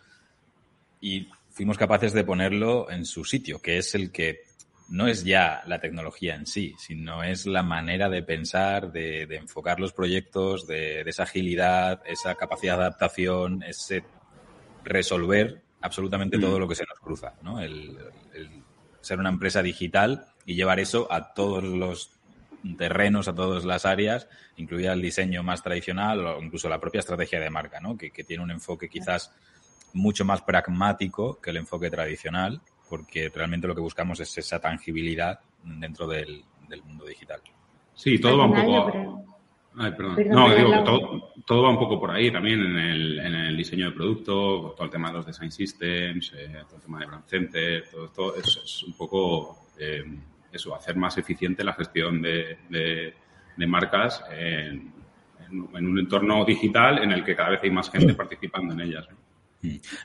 [1.00, 4.42] y fuimos capaces de ponerlo en su sitio, que es el que
[4.90, 9.36] no es ya la tecnología en sí, sino es la manera de pensar, de, de
[9.36, 14.04] enfocar los proyectos, de, de, esa agilidad, esa capacidad de adaptación, ese
[14.84, 16.40] resolver absolutamente mm.
[16.42, 17.58] todo lo que se nos cruza, ¿no?
[17.58, 17.96] El,
[18.34, 18.50] el,
[19.00, 22.10] ser una empresa digital y llevar eso a todos los
[22.76, 27.40] terrenos, a todas las áreas, incluida el diseño más tradicional o incluso la propia estrategia
[27.40, 27.96] de marca, ¿no?
[27.96, 29.32] Que, que tiene un enfoque quizás
[29.96, 35.40] mucho más pragmático que el enfoque tradicional, porque realmente lo que buscamos es esa tangibilidad
[35.64, 37.40] dentro del, del mundo digital.
[37.94, 39.22] Sí, todo va un poco...
[39.78, 40.16] Ay, perdón.
[40.30, 43.56] no, digo que todo, todo, va un poco por ahí también en el, en el,
[43.58, 47.06] diseño de producto, todo el tema de los design systems, eh, todo el tema de
[47.06, 50.02] brand center, todo esto es, es un poco eh,
[50.50, 53.14] eso, hacer más eficiente la gestión de, de,
[53.54, 54.94] de marcas en,
[55.46, 58.80] en, en, un entorno digital en el que cada vez hay más gente participando en
[58.80, 59.06] ellas.
[59.10, 59.25] ¿no?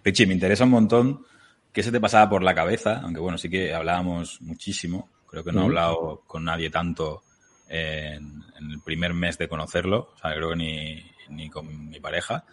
[0.03, 1.25] Richie, me interesa un montón
[1.71, 5.09] qué se te pasaba por la cabeza, aunque bueno, sí que hablábamos muchísimo.
[5.27, 7.23] Creo que no he hablado con nadie tanto
[7.69, 11.99] en, en, el primer mes de conocerlo, o sea, creo que ni, ni con mi
[12.01, 12.43] pareja.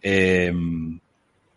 [0.00, 0.52] Eh,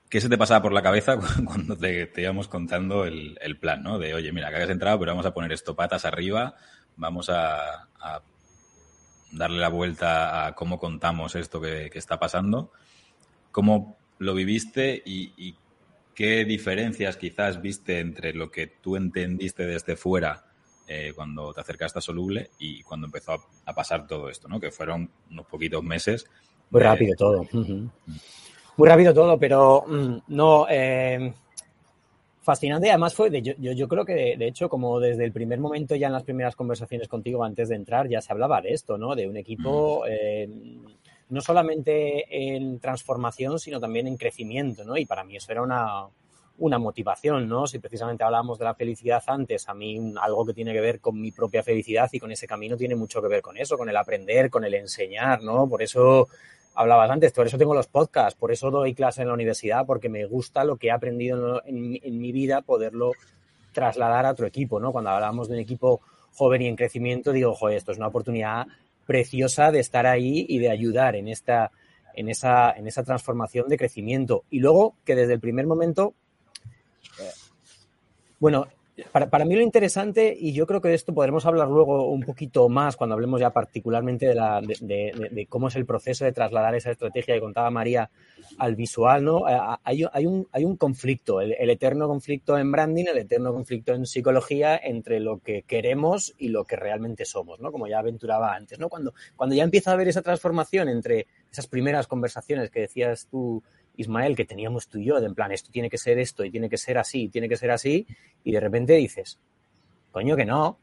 [0.10, 3.84] ¿Qué se te pasaba por la cabeza cuando te, te íbamos contando el, el, plan,
[3.84, 3.98] ¿no?
[3.98, 6.56] De, oye, mira, que has entrado, pero vamos a poner esto patas arriba,
[6.98, 8.22] vamos a, a
[9.32, 12.72] darle la vuelta a cómo contamos esto que, que está pasando.
[13.52, 15.56] ¿Cómo lo viviste y, y,
[16.13, 20.45] qué diferencias quizás viste entre lo que tú entendiste desde fuera
[20.88, 24.58] eh, cuando te acercaste a Soluble y cuando empezó a, a, pasar todo esto, ¿no?
[24.58, 26.25] Que fueron unos poquitos meses.
[26.69, 26.88] Muy de...
[26.88, 27.41] rápido todo.
[27.41, 27.91] Uh -huh.
[28.78, 30.67] Muy rápido todo, pero mm, no.
[30.69, 31.34] Eh,
[32.41, 32.89] fascinante.
[32.89, 35.95] Además fue, de, yo, yo, creo que de, de, hecho, como desde el primer momento,
[35.95, 39.15] ya en las primeras conversaciones contigo antes de entrar, ya se hablaba de esto, ¿no?
[39.15, 40.47] De un equipo eh,
[41.29, 44.97] no solamente en transformación, sino también en crecimiento, ¿no?
[44.97, 46.07] Y para mí eso era una,
[46.57, 47.67] una motivación, ¿no?
[47.67, 51.19] Si precisamente hablábamos de la felicidad antes, a mí algo que tiene que ver con
[51.19, 53.97] mi propia felicidad y con ese camino tiene mucho que ver con eso, con el
[53.97, 55.67] aprender, con el enseñar, ¿no?
[55.67, 56.27] Por eso
[56.73, 60.09] hablabas antes, por eso tengo los podcasts, por eso doy clases en la universidad, porque
[60.09, 63.11] me gusta lo que he aprendido en, mi vida, poderlo
[63.73, 64.91] trasladar a otro equipo, ¿no?
[64.91, 66.01] Cuando hablamos de un equipo
[66.33, 68.67] joven y en crecimiento, digo, joder, esto es una oportunidad
[69.06, 71.72] preciosa de estar ahí y de ayudar en esta,
[72.13, 74.44] en esa, en esa transformación de crecimiento.
[74.50, 76.13] Y luego que desde el primer momento,
[77.20, 77.32] eh,
[78.39, 78.68] bueno,
[79.12, 82.21] para, para, mí lo interesante, y yo creo que de esto podremos hablar luego un
[82.21, 87.36] poquito más cuando hablemos ya particularmente de, cómo es el proceso de trasladar esa estrategia
[87.36, 88.10] que contaba María
[88.58, 89.49] al visual, ¿no?
[89.49, 93.51] Eh, hay, hay, un, hay un conflicto, el, el, eterno conflicto en branding, el eterno
[93.51, 97.73] conflicto en psicología entre lo que queremos y lo que realmente somos, ¿no?
[97.73, 98.88] Como ya aventuraba antes, ¿no?
[98.88, 103.62] Cuando, cuando ya empieza a haber esa transformación entre esas primeras conversaciones que decías tú
[103.97, 106.51] Ismael, que teníamos tú y yo, de en plan, esto tiene que ser esto y
[106.51, 108.05] tiene que ser así, tiene que ser así,
[108.43, 109.39] y de repente dices,
[110.12, 110.77] coño que no,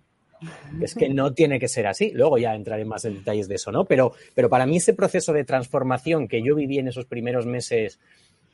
[0.81, 2.11] es que no tiene que ser así.
[2.13, 3.85] Luego ya entraré más en detalles de eso, ¿no?
[3.85, 7.99] Pero, pero para mí ese proceso de transformación que yo viví en esos primeros meses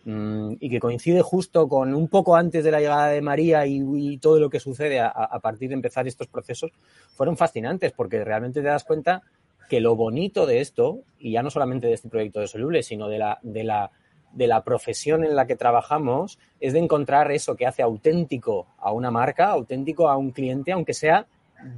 [0.05, 3.83] mmm, y que coincide justo con un poco antes de la llegada de María y,
[3.97, 6.73] y todo lo que sucede a, a, partir de empezar estos procesos,
[7.14, 9.23] fueron fascinantes porque realmente te das cuenta
[9.68, 13.09] que lo bonito de esto, y ya no solamente de este proyecto de Soluble, sino
[13.09, 13.90] de la, de la
[14.33, 18.93] de la profesión en la que trabajamos es de encontrar eso que hace auténtico a
[18.93, 21.27] una marca, auténtico a un cliente, aunque sea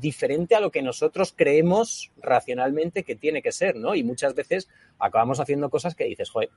[0.01, 3.95] diferente a lo que nosotros creemos racionalmente que tiene que ser, ¿no?
[3.95, 6.51] Y muchas veces acabamos haciendo cosas que dices, joder,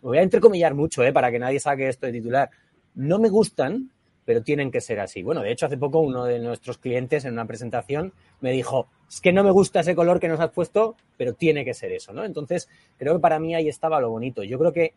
[0.00, 1.12] voy a entrecomillar mucho, ¿eh?
[1.12, 2.50] Para que nadie saque esto de titular.
[2.94, 3.90] No me gustan,
[4.24, 5.22] pero tienen que ser así.
[5.22, 9.20] Bueno, de hecho, hace poco uno de nuestros clientes en una presentación me dijo, es
[9.20, 12.12] que no me gusta ese color que nos has puesto, pero tiene que ser eso,
[12.12, 12.24] ¿no?
[12.24, 14.42] Entonces, creo que para mí ahí estaba lo bonito.
[14.42, 14.94] Yo creo que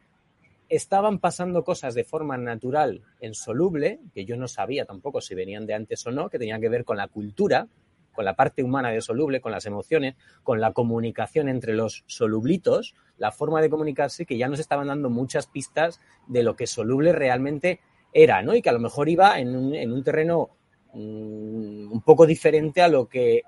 [0.70, 5.66] estaban pasando cosas de forma natural en soluble, que yo no sabía tampoco si venían
[5.66, 7.68] de antes o no, que tenían que ver con la cultura,
[8.14, 12.96] con la parte humana de soluble, con las emociones, con la comunicación entre los solublitos,
[13.18, 17.12] la forma de comunicarse, que ya nos estaban dando muchas pistas de lo que soluble
[17.12, 17.82] realmente
[18.16, 18.56] era, ¿no?
[18.56, 20.50] Y que a lo mejor iba en un, en un terreno
[20.94, 23.44] mmm, un poco diferente a lo que,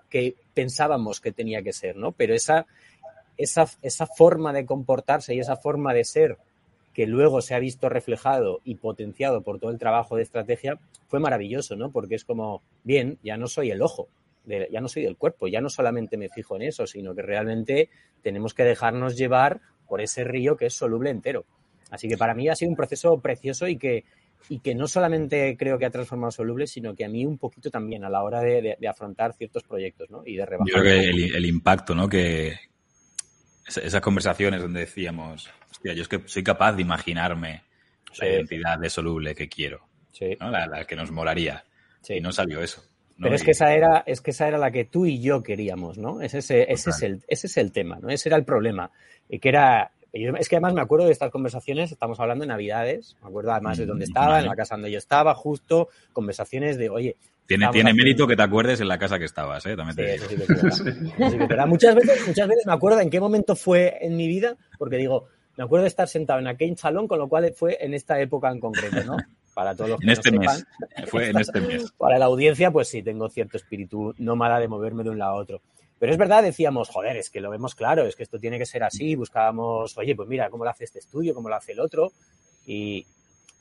[0.53, 2.12] pensábamos que tenía que ser, ¿no?
[2.12, 2.67] Pero esa,
[3.38, 6.38] esa, esa forma de comportarse y esa forma de ser
[6.93, 11.21] que luego se ha visto reflejado y potenciado por todo el trabajo de estrategia, fue
[11.21, 11.89] maravilloso, ¿no?
[11.91, 14.10] Porque es como, bien, ya no soy el ojo,
[14.45, 17.89] ya no soy del cuerpo, ya no solamente me fijo en eso, sino que realmente
[18.21, 21.45] tenemos que dejarnos llevar por ese río que es soluble entero.
[21.89, 24.03] Así que para mí ha sido un proceso precioso y que,
[24.50, 27.69] y que no solamente creo que ha transformado Soluble, sino que a mí un poquito
[27.69, 30.23] también a la hora de, de, de afrontar ciertos proyectos ¿no?
[30.26, 30.67] y de rebajar.
[30.67, 32.08] Yo creo que el, el impacto, ¿no?
[32.08, 32.58] Que
[33.67, 37.63] esas conversaciones donde decíamos, hostia, yo es que soy capaz de imaginarme
[38.12, 38.21] sí.
[38.21, 40.38] la identidad de Soluble que quiero, sí.
[40.39, 40.50] ¿no?
[40.50, 41.65] la, la, que nos molaría.
[42.02, 42.15] Sí.
[42.15, 42.82] Y no salió eso.
[43.17, 43.26] ¿no?
[43.26, 45.97] Pero es que esa era, es que esa era la que tú y yo queríamos,
[45.97, 46.21] ¿no?
[46.21, 48.10] Ese, ese, ese es el, ese es el tema, ¿no?
[48.10, 48.91] Ese era el problema.
[49.28, 49.91] Y que era,
[50.25, 53.77] es que además me acuerdo de estas conversaciones, estamos hablando de Navidades, me acuerdo además
[53.77, 54.43] de dónde estaba, vale.
[54.43, 57.17] en la casa donde yo estaba, justo, conversaciones de, oye...
[57.45, 59.77] Tiene, tiene mérito que te acuerdes en la casa que estabas, ¿eh?
[59.77, 60.43] También te sí, digo.
[60.43, 63.56] Eso sí que es sí que muchas, veces, muchas veces me acuerdo en qué momento
[63.56, 67.19] fue en mi vida, porque digo, me acuerdo de estar sentado en aquel salón, con
[67.19, 69.17] lo cual fue en esta época en concreto, ¿no?
[69.53, 70.51] Para todos los que en este no mes.
[70.51, 71.91] Sepan, fue en este mes.
[71.97, 75.36] Para la audiencia, pues sí, tengo cierto espíritu nómada de moverme de un lado a
[75.36, 75.62] otro.
[76.00, 78.66] Pero es verdad, decíamos, joder, es que lo vemos claro, es que esto tiene que
[78.66, 79.16] ser así.
[79.16, 82.12] Buscábamos, oye, pues mira, cómo lo hace este estudio, cómo lo hace el otro.
[82.66, 83.06] Y,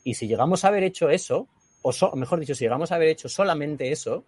[0.04, 1.48] y si llegamos a haber hecho eso,
[1.82, 4.24] o so, mejor dicho, si llegamos a haber hecho solamente eso,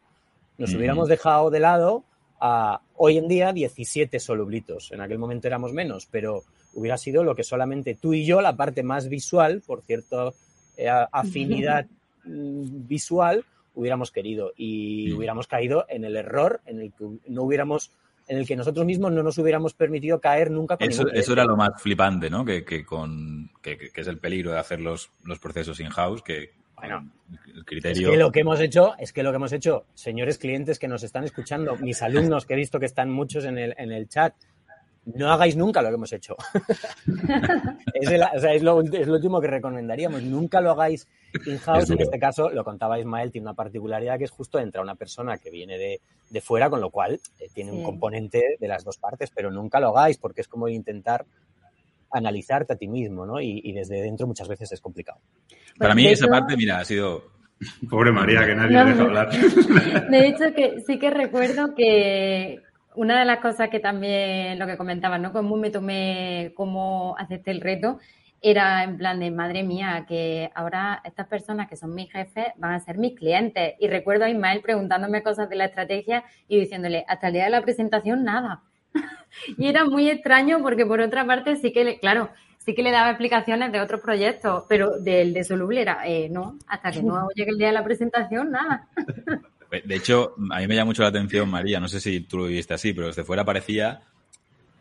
[0.56, 0.76] nos mm.
[0.76, 2.04] hubiéramos dejado de lado
[2.40, 4.92] a hoy en día 17 solublitos.
[4.92, 6.44] En aquel momento éramos menos, pero
[6.74, 10.34] hubiera sido lo que solamente tú y yo, la parte más visual, por cierto,
[10.76, 11.86] eh, afinidad
[12.24, 13.44] visual,
[13.78, 15.16] hubiéramos querido y mm.
[15.16, 17.92] hubiéramos caído en el error en el que no hubiéramos
[18.26, 21.44] en el que nosotros mismos no nos hubiéramos permitido caer nunca con eso, eso era
[21.44, 25.10] lo más flipante no que, que con que, que, es el peligro de hacer los,
[25.24, 27.08] los procesos in house que bueno
[27.54, 30.38] el criterio es que lo que hemos hecho es que lo que hemos hecho señores
[30.38, 33.74] clientes que nos están escuchando mis alumnos que he visto que están muchos en el,
[33.78, 34.34] en el chat
[35.14, 36.36] no hagáis nunca lo que hemos hecho.
[37.94, 40.22] es, el, o sea, es, lo, es, lo, último que recomendaríamos.
[40.22, 41.06] Nunca lo hagáis
[41.46, 41.90] in-house.
[41.90, 45.38] En este caso, lo contaba Ismael, tiene una particularidad que es justo entrar una persona
[45.38, 46.00] que viene de,
[46.30, 47.76] de fuera, con lo cual eh, tiene sí.
[47.78, 51.24] un componente de las dos partes, pero nunca lo hagáis porque es como intentar
[52.10, 53.40] analizarte a ti mismo, ¿no?
[53.40, 55.20] Y, y desde dentro muchas veces es complicado.
[55.78, 57.38] Para mí esa parte, mira, ha sido
[57.90, 59.30] Pobre María, que nadie No, deja hablar.
[60.10, 62.60] De hecho, que sí que recuerdo que
[62.98, 65.32] una de las cosas que también lo que comentabas, ¿no?
[65.32, 68.00] Cómo me tomé, cómo acepté el reto,
[68.42, 72.72] era en plan de madre mía, que ahora estas personas que son mis jefes van
[72.72, 73.74] a ser mis clientes.
[73.78, 77.50] Y recuerdo a Ismael preguntándome cosas de la estrategia y diciéndole, hasta el día de
[77.50, 78.62] la presentación, nada.
[79.58, 82.90] y era muy extraño porque por otra parte sí que, le, claro, sí que le
[82.90, 87.28] daba explicaciones de otros proyectos, pero del de Soluble era, eh, no, hasta que no
[87.32, 88.88] llegue el día de la presentación, nada.
[89.70, 92.44] De hecho, a mí me llama mucho la atención, María, no sé si tú lo
[92.46, 94.00] viviste así, pero desde fuera parecía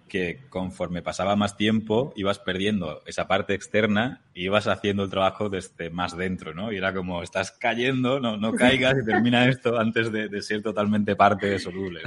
[0.07, 5.49] que conforme pasaba más tiempo ibas perdiendo esa parte externa y ibas haciendo el trabajo
[5.49, 6.71] desde más dentro, ¿no?
[6.71, 10.61] Y era como, estás cayendo, no, no caigas y termina esto antes de, de ser
[10.61, 11.99] totalmente parte de Soluble.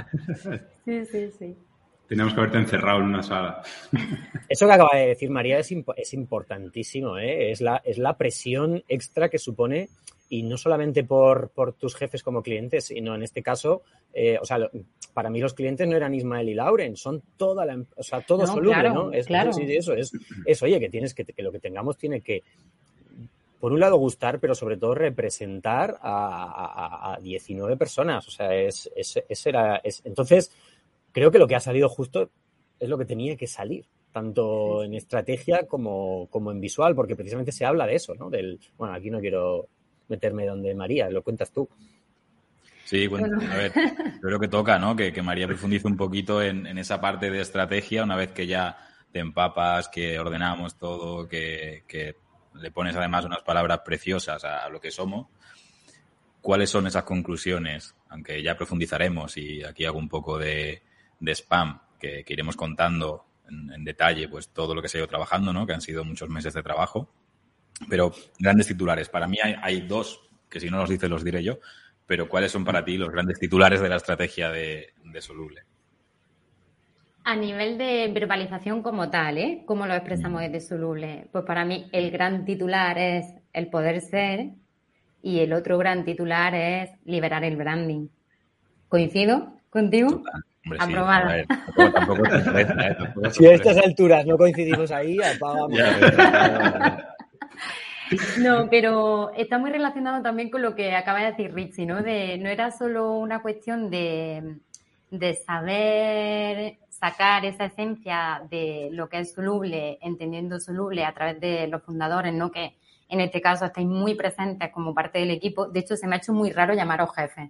[0.83, 1.55] Sí, sí, sí.
[2.07, 3.61] Teníamos que haberte encerrado en una sala.
[4.49, 7.51] Eso que acaba de decir María es, impo- es importantísimo, ¿eh?
[7.51, 9.89] es, la, es la presión extra que supone,
[10.33, 13.81] y no solamente por, por tus jefes como clientes, sino en este caso,
[14.13, 14.71] eh, o sea, lo-
[15.13, 18.43] para mí los clientes no eran Ismael y Lauren, son toda la, o sea, todo
[18.43, 19.11] No, soluble, claro, ¿no?
[19.11, 19.51] Es, claro.
[19.51, 20.13] sí, eso es,
[20.45, 22.43] es, oye, que tienes que, que lo que tengamos tiene que,
[23.59, 28.55] por un lado, gustar, pero sobre todo representar a, a- a 19 personas, o sea,
[28.55, 30.49] es, es, ese era, es, entonces,
[31.11, 32.29] creo que lo que ha salido justo
[32.79, 37.51] es lo que tenía que salir, tanto en estrategia como, como en visual, porque precisamente
[37.51, 38.29] se habla de eso, ¿no?
[38.29, 39.67] Del, bueno, aquí no quiero
[40.11, 41.67] meterme donde María, lo cuentas tú.
[42.85, 43.71] Sí, bueno, a ver,
[44.15, 44.95] yo creo que toca, ¿no?
[44.95, 48.45] Que, que María profundice un poquito en, en esa parte de estrategia una vez que
[48.45, 48.77] ya
[49.11, 52.17] te empapas, que ordenamos todo, que, que
[52.55, 55.27] le pones además unas palabras preciosas a, a lo que somos.
[56.41, 57.95] ¿Cuáles son esas conclusiones?
[58.09, 60.81] Aunque ya profundizaremos y aquí hago un poco de,
[61.19, 64.99] de spam, que, que iremos contando en, en detalle pues todo lo que se ha
[64.99, 65.65] ido trabajando, ¿no?
[65.65, 67.09] Que han sido muchos meses de trabajo.
[67.89, 69.09] Pero grandes titulares.
[69.09, 71.59] Para mí hay, hay dos, que si no los dices los diré yo.
[72.05, 75.61] Pero ¿cuáles son para ti los grandes titulares de la estrategia de, de Soluble?
[77.23, 79.63] A nivel de verbalización como tal, ¿eh?
[79.65, 81.27] ¿Cómo lo expresamos desde Soluble?
[81.31, 84.49] Pues para mí el gran titular es el poder ser
[85.21, 88.07] y el otro gran titular es liberar el branding.
[88.89, 90.23] ¿Coincido contigo?
[90.63, 91.29] Hombre, Aprobada.
[91.29, 92.95] a ver, tampoco, tampoco te interesa, ¿eh?
[92.97, 95.79] Tampoco te Si a estas alturas no coincidimos ahí, apagamos.
[98.39, 102.01] No, pero está muy relacionado también con lo que acaba de decir Richie, ¿no?
[102.03, 104.57] De, no era solo una cuestión de,
[105.09, 111.67] de saber sacar esa esencia de lo que es soluble, entendiendo soluble a través de
[111.67, 112.51] los fundadores, ¿no?
[112.51, 112.75] Que
[113.09, 115.67] en este caso estáis muy presentes como parte del equipo.
[115.67, 117.49] De hecho, se me ha hecho muy raro llamaros jefes.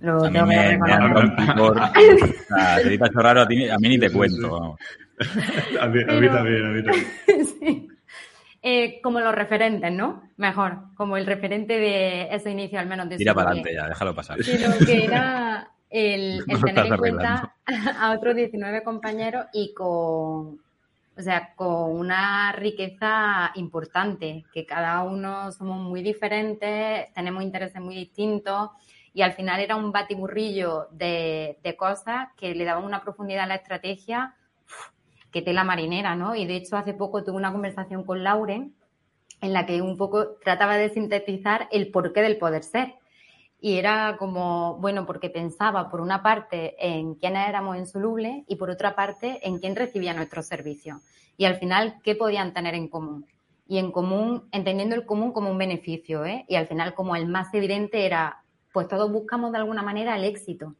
[0.00, 1.82] Lo A mí tengo que me, me reconocer.
[2.50, 4.50] ha te hecho raro a, ti, a mí ni te cuento.
[4.50, 4.80] vamos.
[5.80, 7.06] A mí, a mí Pero- también, a mí también.
[7.60, 7.88] Sí.
[8.62, 10.22] Eh, como los referentes, ¿no?
[10.36, 14.14] Mejor, como el referente de ese inicio al menos de Tira para adelante ya, déjalo
[14.14, 14.42] pasar.
[14.42, 17.56] sino que era el, el tener en cuenta
[17.98, 20.60] a otros 19 compañeros y con,
[21.16, 27.94] o sea, con una riqueza importante, que cada uno somos muy diferentes, tenemos intereses muy
[27.94, 28.72] distintos
[29.14, 33.46] y al final era un batiburrillo de, de cosas que le daban una profundidad a
[33.46, 34.34] la estrategia
[35.32, 36.34] que tela marinera, ¿no?
[36.34, 38.74] Y de hecho hace poco tuve una conversación con Lauren
[39.40, 42.94] en la que un poco trataba de sintetizar el porqué del poder ser.
[43.60, 48.56] Y era como, bueno, porque pensaba por una parte en quiénes éramos en Soluble y
[48.56, 50.98] por otra parte en quién recibía nuestros servicios.
[51.36, 53.26] Y al final, ¿qué podían tener en común?
[53.66, 56.44] Y en común, entendiendo el común como un beneficio, ¿eh?
[56.48, 60.24] Y al final, como el más evidente era, pues todos buscamos de alguna manera el
[60.24, 60.74] éxito.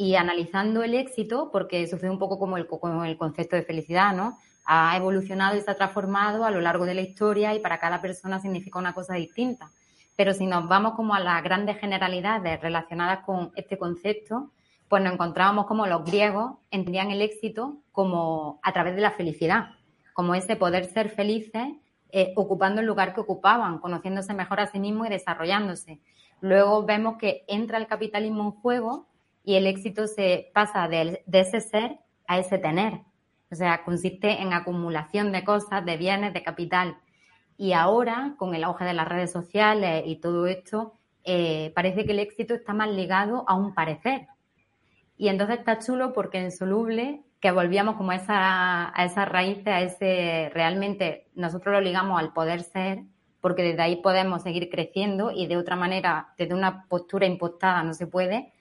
[0.00, 4.16] Y analizando el éxito, porque sucede un poco como el, como el concepto de felicidad,
[4.16, 4.38] ¿no?
[4.64, 8.00] Ha evolucionado y se ha transformado a lo largo de la historia y para cada
[8.00, 9.70] persona significa una cosa distinta.
[10.16, 14.50] Pero si nos vamos como a las grandes generalidades relacionadas con este concepto,
[14.88, 19.68] pues nos encontrábamos como los griegos entendían el éxito como a través de la felicidad,
[20.14, 21.74] como ese poder ser felices
[22.10, 26.00] eh, ocupando el lugar que ocupaban, conociéndose mejor a sí mismos y desarrollándose.
[26.40, 29.09] Luego vemos que entra el capitalismo en juego
[29.44, 33.00] y el éxito se pasa de, ese ser a ese tener.
[33.50, 36.96] O sea, consiste en acumulación de cosas, de bienes, de capital.
[37.56, 42.12] Y ahora, con el auge de las redes sociales y todo esto, eh, parece que
[42.12, 44.28] el éxito está más ligado a un parecer.
[45.16, 49.66] Y entonces está chulo porque en Soluble, que volvíamos como a, esa, a esas raíces,
[49.66, 53.02] a ese realmente, nosotros lo ligamos al poder ser,
[53.40, 57.94] porque desde ahí podemos seguir creciendo y de otra manera, desde una postura impostada no
[57.94, 58.52] se puede.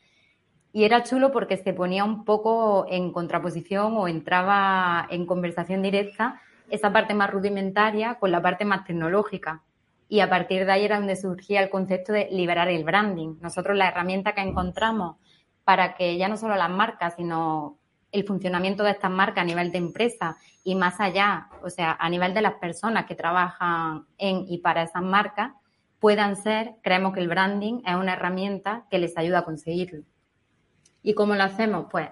[0.71, 6.41] Y era chulo porque se ponía un poco en contraposición o entraba en conversación directa
[6.69, 9.63] esa parte más rudimentaria con la parte más tecnológica.
[10.11, 13.35] y a partir de ahí era donde surgía el concepto de liberar el branding.
[13.41, 15.17] Nosotros la herramienta que encontramos
[15.63, 17.77] para que ya no solo las marcas, sino
[18.11, 22.09] el funcionamiento de estas marcas a nivel de empresa y más allá, o sea, a
[22.09, 25.51] nivel de las personas que trabajan en y para esas marcas,
[25.99, 30.03] puedan ser, creemos que el branding es una herramienta que les ayuda a conseguirlo.
[31.03, 31.85] ¿Y cómo lo hacemos?
[31.89, 32.09] Pues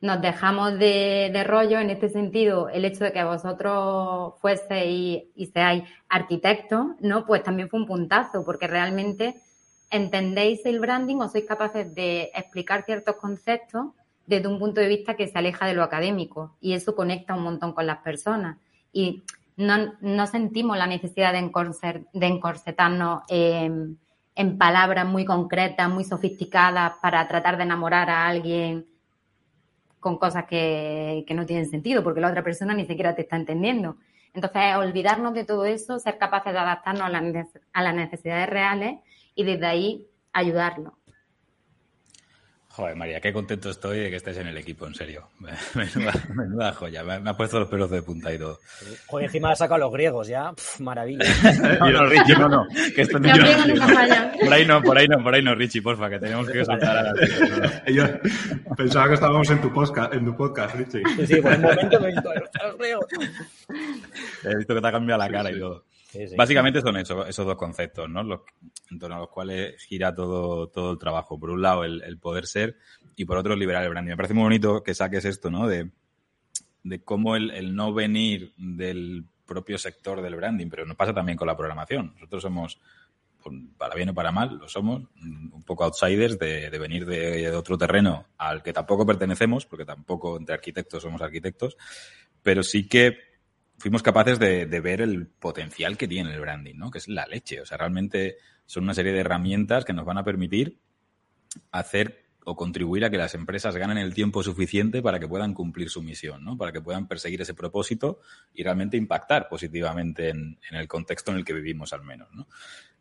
[0.00, 5.84] nos dejamos de, rollo en este sentido, el hecho de que vosotros fueseis y, seáis
[6.08, 7.26] arquitectos, ¿no?
[7.26, 9.34] Pues también fue un puntazo, porque realmente
[9.90, 13.88] entendéis el branding o sois capaces de explicar ciertos conceptos
[14.26, 17.42] desde un punto de vista que se aleja de lo académico y eso conecta un
[17.42, 18.56] montón con las personas.
[18.92, 19.22] Y
[19.56, 23.98] no, sentimos la necesidad de, encorsetarnos en,
[24.40, 28.86] en palabras muy concretas, muy sofisticadas para tratar de enamorar a alguien
[29.98, 33.98] con cosas que, no tienen sentido, porque la otra persona ni siquiera te está entendiendo.
[34.32, 39.00] Entonces, olvidarnos de todo eso, ser capaces de adaptarnos a las necesidades reales
[39.34, 40.96] y desde ahí ayudarlo.
[42.80, 45.28] Joder, María, qué contento estoy de que estés en el equipo, en serio.
[46.34, 48.58] Menuda, joya, me, ha puesto los pelos de punta y todo.
[49.06, 51.22] Joder, encima ha sacado a los griegos ya, maravilla.
[51.78, 52.66] no, no, Richie, no, no.
[52.94, 56.20] Que esto no, por ahí no, por ahí no, por ahí no, Richie, porfa, que
[56.20, 58.04] tenemos que saltar a la Yo
[58.78, 61.02] pensaba que estábamos en tu podcast, en tu podcast, Richie.
[61.16, 63.04] Sí, sí, por el momento me he visto los griegos.
[64.42, 65.84] He visto que te ha cambiado la cara y todo.
[66.36, 68.22] Básicamente son esos, dos conceptos, ¿no?
[68.22, 68.40] Los,
[68.90, 71.38] en torno a los cuales gira todo, todo el trabajo.
[71.38, 72.76] Por un lado, el, poder ser
[73.16, 74.10] y por otro, liberar el branding.
[74.10, 75.68] Me parece muy bonito que saques esto, ¿no?
[75.68, 75.90] De,
[76.82, 81.46] de cómo el, no venir del propio sector del branding, pero nos pasa también con
[81.46, 82.12] la programación.
[82.14, 82.80] Nosotros somos,
[83.76, 88.26] para bien o para mal, lo somos, un poco outsiders de, venir de, otro terreno
[88.38, 91.76] al que tampoco pertenecemos, porque tampoco entre arquitectos somos arquitectos,
[92.42, 93.29] pero sí que
[93.80, 96.90] fuimos capaces de, ver el potencial que tiene el branding, ¿no?
[96.90, 97.62] Que es la leche.
[97.62, 100.78] O sea, realmente son una serie de herramientas que nos van a permitir
[101.72, 105.88] hacer o contribuir a que las empresas ganen el tiempo suficiente para que puedan cumplir
[105.88, 106.58] su misión, ¿no?
[106.58, 108.20] Para que puedan perseguir ese propósito
[108.54, 112.48] y realmente impactar positivamente en, el contexto en el que vivimos al menos, ¿no?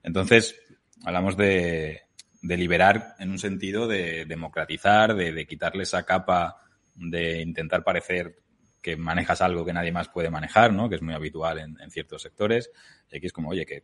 [0.01, 0.55] Entonces,
[1.03, 2.03] hablamos de,
[2.41, 6.55] liberar en un sentido de democratizar, de, de quitarle esa capa
[6.95, 8.39] de intentar parecer
[8.81, 10.89] que manejas algo que nadie más puede manejar, ¿no?
[10.89, 12.71] Que es muy habitual en, ciertos sectores.
[13.11, 13.83] Y aquí es como, oye, que,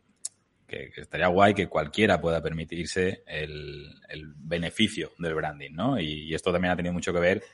[0.68, 3.94] estaría guay que cualquiera pueda permitirse el,
[4.36, 6.00] beneficio del branding, ¿no?
[6.00, 7.44] Y, esto también ha tenido mucho que ver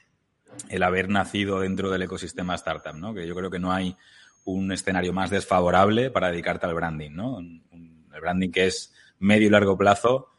[0.68, 3.14] el haber nacido dentro del ecosistema startup, ¿no?
[3.14, 3.97] Que yo creo que no hay
[4.45, 7.38] un escenario más desfavorable para dedicarte al branding, ¿no?
[7.38, 10.32] el branding que es medio y largo plazo,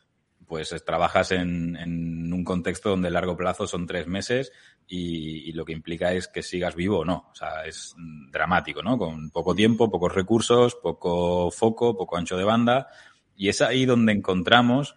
[0.48, 4.52] pues trabajas en, un contexto donde el largo plazo son tres meses
[4.88, 7.30] y, lo que implica es que sigas vivo o no.
[7.32, 7.96] O sea, es
[8.32, 8.98] dramático, ¿no?
[8.98, 12.88] Con poco tiempo, pocos recursos, poco foco, poco ancho de banda.
[13.36, 14.96] Y es ahí donde encontramos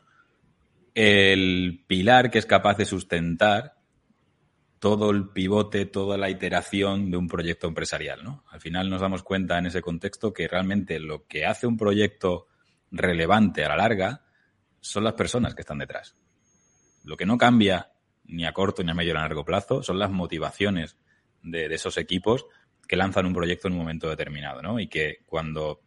[0.94, 3.76] el pilar que es capaz de sustentar
[4.78, 8.44] todo el pivote, toda la iteración de un proyecto empresarial, ¿no?
[8.50, 12.46] Al final nos damos cuenta en ese contexto que realmente lo que hace un proyecto
[12.90, 14.25] relevante a la larga
[14.86, 16.16] son las personas que están detrás.
[17.04, 17.92] Lo que no cambia
[18.24, 20.96] ni a corto, ni a medio, ni a largo plazo, son las motivaciones
[21.42, 22.46] de, esos equipos
[22.88, 24.80] que lanzan un proyecto en un momento determinado, ¿no?
[24.80, 25.82] Y que cuando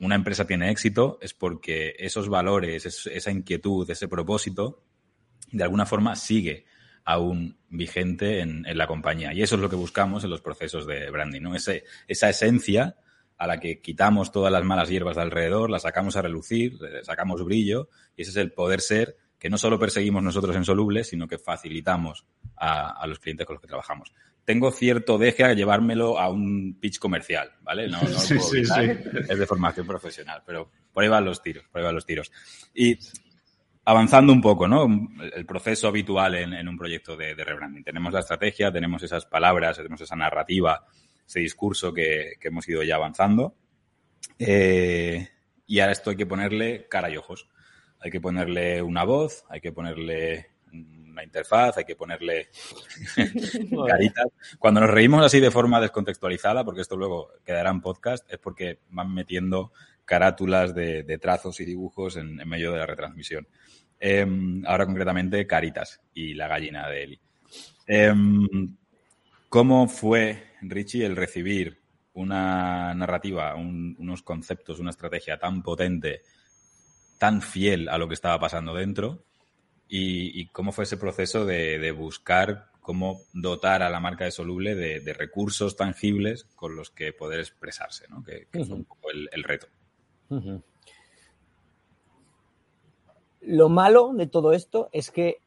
[0.00, 4.82] una empresa tiene éxito es porque esos valores, esa inquietud, ese propósito,
[5.50, 6.66] de alguna forma sigue
[7.04, 9.32] aún vigente en, la compañía.
[9.32, 11.54] Y eso es lo que buscamos en los procesos de branding, ¿no?
[11.54, 12.96] esa esencia
[13.38, 17.44] a la que quitamos todas las malas hierbas de alrededor, la sacamos a relucir, sacamos
[17.44, 21.28] brillo, y ese es el poder ser que no solo perseguimos nosotros en Soluble, sino
[21.28, 22.26] que facilitamos
[22.56, 24.12] a, los clientes con los que trabajamos.
[24.44, 27.88] Tengo cierto deje a llevármelo a un pitch comercial, ¿vale?
[27.88, 28.80] No, no sí, sí, sí.
[29.28, 32.32] es de formación profesional, pero por ahí van los tiros, por ahí van los tiros.
[32.74, 32.98] Y
[33.88, 34.86] avanzando un poco, ¿no?
[35.34, 37.82] El proceso habitual en, un proyecto de, rebranding.
[37.82, 40.84] Tenemos la estrategia, tenemos esas palabras, tenemos esa narrativa,
[41.28, 43.54] ese discurso que, hemos ido ya avanzando.
[44.40, 45.28] Eh,
[45.66, 47.48] y ahora esto hay que ponerle cara y ojos
[48.00, 52.48] hay que ponerle una voz, hay que ponerle una interfaz, hay que ponerle
[53.88, 54.26] caritas.
[54.58, 58.80] Cuando nos reímos así de forma descontextualizada, porque esto luego quedará en podcast, es porque
[58.90, 59.72] van metiendo
[60.04, 63.46] carátulas de, trazos y dibujos en, medio de la retransmisión.
[64.00, 67.20] Em, ahora concretamente caritas y la gallina de Eli.
[67.86, 68.76] Em,
[69.48, 71.80] ¿Cómo fue, Richie, el recibir
[72.14, 76.22] una narrativa, unos conceptos, una estrategia tan potente
[77.18, 79.24] tan fiel a lo que estaba pasando dentro
[79.88, 85.12] y, cómo fue ese proceso de, buscar cómo dotar a la marca de Soluble de,
[85.14, 88.22] recursos tangibles con los que poder expresarse, ¿no?
[88.22, 89.68] que, fue un poco el, reto.
[93.40, 95.38] lo malo de todo esto es que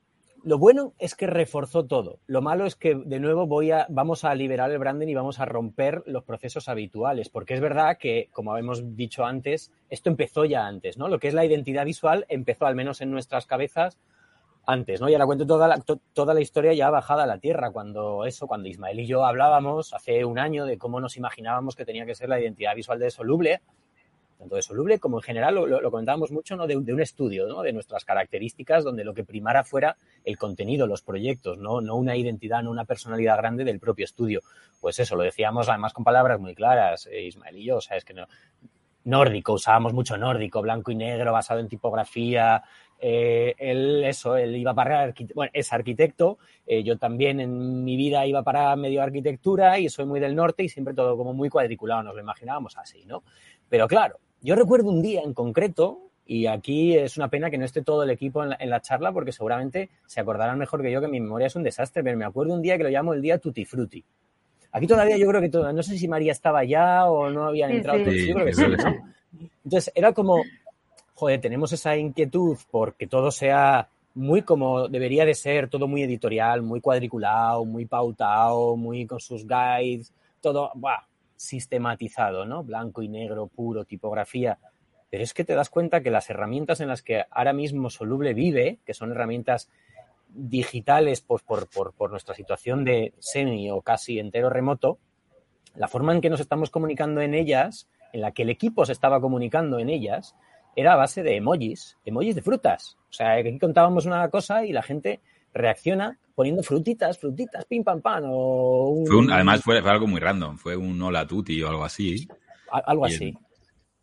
[0.43, 2.19] lo bueno es que reforzó todo.
[2.25, 3.47] Lo malo es que de nuevo
[3.89, 7.97] vamos a liberar el branding y vamos a romper los procesos habituales, porque es verdad
[7.97, 11.07] que, como hemos dicho antes, esto empezó ya antes, ¿no?
[11.07, 13.99] Lo que es la identidad visual empezó al menos en nuestras cabezas
[14.65, 15.09] antes, ¿no?
[15.09, 15.83] Y ahora cuento toda la,
[16.13, 19.93] toda la historia ya bajada a la tierra, cuando eso, cuando Ismael y yo hablábamos
[19.93, 23.11] hace un año de cómo nos imaginábamos que tenía que ser la identidad visual de
[23.11, 23.61] Soluble,
[24.41, 26.65] tanto de soluble como en general, lo, comentábamos mucho, ¿no?
[26.65, 27.61] De, de, un estudio, ¿no?
[27.61, 31.79] De nuestras características, donde lo que primara fuera el contenido, los proyectos, ¿no?
[31.79, 34.41] No una identidad, no una personalidad grande del propio estudio.
[34.79, 37.97] Pues eso, lo decíamos además con palabras muy claras, eh, Ismael y yo, o sea,
[37.97, 38.25] es que no,
[39.03, 42.63] nórdico, usábamos mucho nórdico, blanco y negro, basado en tipografía.
[42.99, 46.37] Eh, él, eso, él iba para, bueno, es arquitecto,
[46.67, 50.63] eh, yo también en mi vida iba para medio arquitectura y soy muy del norte
[50.63, 53.23] y siempre todo como muy cuadriculado, nos lo imaginábamos así, ¿no?
[53.69, 57.65] Pero claro, yo recuerdo un día en concreto, y aquí es una pena que no
[57.65, 60.91] esté todo el equipo en la, en la, charla, porque seguramente se acordarán mejor que
[60.91, 63.13] yo que mi memoria es un desastre, pero me acuerdo un día que lo llamo
[63.13, 64.03] el día Tutti Frutti.
[64.73, 67.71] Aquí todavía yo creo que todo, no sé si María estaba ya o no habían
[67.71, 68.05] Sí, entrado sí.
[68.05, 69.49] todos, yo creo que sí, ¿no?
[69.65, 70.41] Entonces era como,
[71.13, 76.61] joder, tenemos esa inquietud porque todo sea muy como debería de ser, todo muy editorial,
[76.61, 81.03] muy cuadriculado, muy pautado, muy con sus guides, todo, buah,
[81.41, 82.63] sistematizado, ¿no?
[82.63, 84.59] Blanco y negro, puro, tipografía.
[85.09, 88.33] Pero es que te das cuenta que las herramientas en las que ahora mismo Soluble
[88.33, 89.69] vive, que son herramientas
[90.29, 94.99] digitales pues, por, por, por nuestra situación de semi o casi entero remoto,
[95.75, 98.93] la forma en que nos estamos comunicando en ellas, en la que el equipo se
[98.93, 100.35] estaba comunicando en ellas,
[100.75, 102.97] era a base de emojis, emojis de frutas.
[103.09, 105.21] O sea, aquí contábamos una cosa y la gente
[105.53, 108.23] reacciona poniendo frutitas, frutitas, pim pam pam.
[108.27, 111.69] O un, Fue un- además fue, fue algo muy random, fue un hola tuti o
[111.69, 112.27] algo así.
[112.71, 113.37] algo y el- así.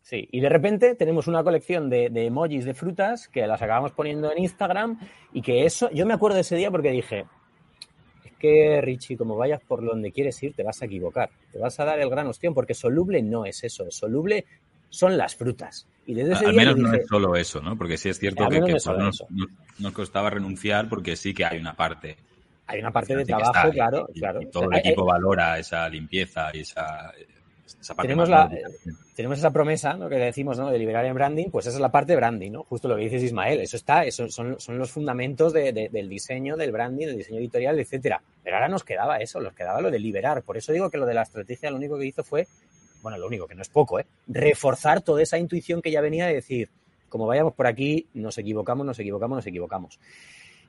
[0.01, 3.91] Sí, y de repente tenemos una colección de, de emojis de frutas que las acabamos
[3.91, 4.97] poniendo en Instagram
[5.33, 7.25] y que eso, yo me acuerdo de ese día porque dije,
[8.25, 11.79] es que Richie, como vayas por donde quieres ir, te vas a equivocar, te vas
[11.79, 14.45] a dar el gran ostión, porque soluble no es eso, soluble
[14.89, 15.87] son las frutas.
[16.05, 17.77] Y desde ese Al día menos no es solo eso, ¿no?
[17.77, 19.27] Porque sí es cierto que, no nos, eso.
[19.79, 22.17] nos- costaba renunciar porque sí que hay una parte.
[22.67, 24.41] hay una parte de está trabajo, claro, y- claro.
[24.41, 27.11] y todo el Hay- equipo valora esa limpieza y esa,
[27.81, 28.49] esa parte Tenemos la-
[29.15, 30.07] tenemos esa promesa ¿no?
[30.09, 30.69] que decimos ¿no?
[30.71, 32.63] de liberar en branding, pues esa es la parte de branding, ¿no?
[32.63, 36.07] Justo lo que dices Ismael, eso está, eso son, son los fundamentos de- de- del
[36.09, 38.21] diseño, del branding, del diseño editorial, etcétera.
[38.43, 40.41] Pero ahora nos quedaba eso, nos quedaba lo de liberar.
[40.43, 42.47] Por eso digo que lo de la estrategia lo único que hizo fue,
[43.01, 44.05] bueno, lo único que no es poco, ¿eh?
[44.27, 46.69] reforzar toda esa intuición que ya venía de decir,
[47.07, 49.99] como vayamos por aquí, nos equivocamos, nos equivocamos, nos equivocamos.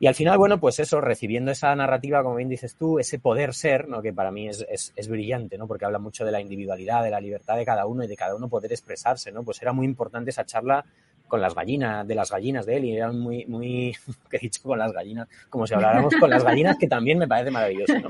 [0.02, 3.52] Y al final, bueno, pues eso, recibiendo esa narrativa, como bien dices tú, ese poder
[3.52, 4.00] ser, ¿no?
[4.00, 5.66] que para mí es, es, es brillante, ¿no?
[5.66, 8.34] porque habla mucho de la individualidad, de la libertad de cada uno y de cada
[8.34, 9.42] uno poder expresarse, ¿no?
[9.42, 10.86] Pues era muy importante esa charla
[11.30, 13.96] con las gallinas, de las gallinas de él, y era muy, muy,
[14.30, 17.26] que he dicho con las gallinas, como si habláramos con las gallinas, que también me
[17.26, 18.08] parece maravilloso, ¿no?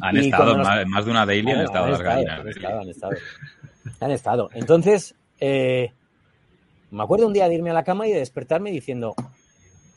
[0.00, 2.40] Han y estado, nos- más, más de una daily han estado las gallinas.
[2.40, 3.12] Han estado, han estado.
[4.00, 4.50] Han estado.
[4.54, 5.90] Entonces, eh,
[6.92, 9.14] me acuerdo un día de irme a la cama y de despertarme diciendo,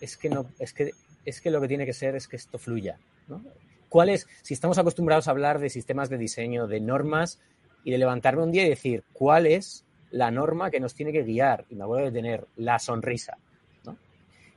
[0.01, 0.91] es que no, es que,
[1.25, 2.97] es que lo que tiene que ser es que esto fluya.
[3.27, 3.43] ¿no?
[3.89, 7.39] ¿Cuál es, si estamos acostumbrados a hablar de sistemas de diseño, de normas,
[7.83, 11.23] y de levantarme un día y decir, ¿cuál es la norma que nos tiene que
[11.23, 11.65] guiar?
[11.69, 13.37] Y me acuerdo de tener la sonrisa.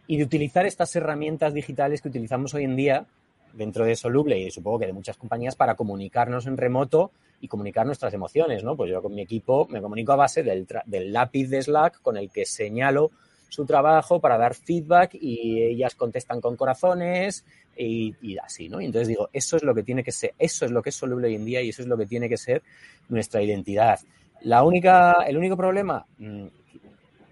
[0.07, 3.07] Y de utilizar estas herramientas digitales que utilizamos hoy en día
[3.53, 7.87] dentro de Soluble y supongo que de muchas compañías para comunicarnos en remoto y comunicar
[7.87, 8.77] nuestras emociones, ¿no?
[8.77, 12.31] Pues yo con mi equipo me comunico a base del lápiz de Slack con el
[12.31, 13.11] que señalo
[13.49, 17.45] su trabajo para dar feedback y ellas contestan con corazones
[17.77, 18.81] y, y así, ¿no?
[18.81, 20.97] Y entonces digo, eso es lo que tiene que ser, eso es lo que es
[20.97, 22.63] Soluble hoy en día y eso es lo que tiene que ser
[23.09, 24.01] nuestra identidad.
[24.43, 26.47] La única, el único problema, mm,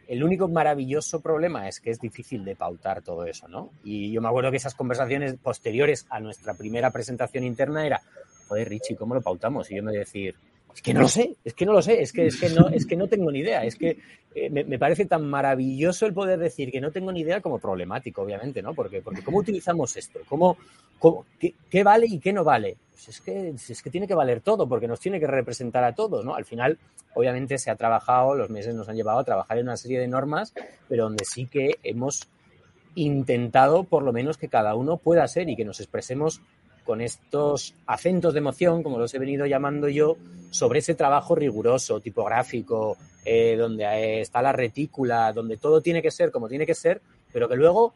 [0.09, 3.71] el único maravilloso problema es que es difícil de pautar todo eso, ¿no?
[3.85, 8.01] Y yo me acuerdo que esas conversaciones posteriores a nuestra primera presentación interna era,
[8.49, 9.71] joder, Richie, ¿cómo lo pautamos?
[9.71, 10.35] Y yo me decir,
[10.75, 12.69] es que no lo sé, es que no lo sé, es que, es que, no,
[12.69, 13.99] es que no tengo ni idea, es que
[14.35, 17.59] eh, me, me parece tan maravilloso el poder decir que no tengo ni idea como
[17.59, 18.75] problemático, obviamente, ¿no?
[18.75, 20.21] Porque, porque ¿cómo utilizamos esto?
[20.29, 20.57] ¿Cómo,
[20.99, 22.77] cómo- qué, qué vale y qué no vale?
[22.93, 25.95] Pues es que, es que tiene que valer todo, porque nos tiene que representar a
[25.95, 26.35] todos, ¿no?
[26.35, 26.79] Al final,
[27.15, 30.09] obviamente, se ha trabajado, los meses nos han llevado a trabajar en una serie de
[30.09, 30.53] normas,
[30.89, 32.29] pero donde sí que hemos
[32.95, 36.41] intentado, por lo menos, que cada uno pueda ser y que nos expresemos
[36.89, 40.17] con estos acentos de emoción, como los he venido llamando yo,
[40.49, 46.11] sobre ese trabajo riguroso, tipográfico, eh, donde eh, está la retícula, donde todo tiene que
[46.11, 47.93] ser como tiene que ser, pero que luego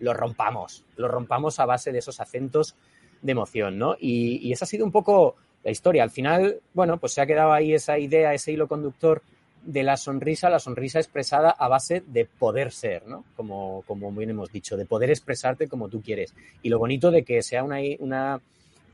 [0.00, 2.76] lo rompamos, lo rompamos a base de esos acentos
[3.22, 3.96] de emoción, ¿no?
[3.98, 6.02] Y, y esa ha sido un poco la historia.
[6.02, 9.22] Al final, bueno, pues se ha quedado ahí esa idea, ese hilo conductor
[9.64, 13.24] de la sonrisa, la sonrisa expresada a base de poder ser, ¿no?
[13.36, 16.34] Como, como bien hemos dicho, de poder expresarte como tú quieres.
[16.62, 18.40] Y lo bonito de que sea una, una,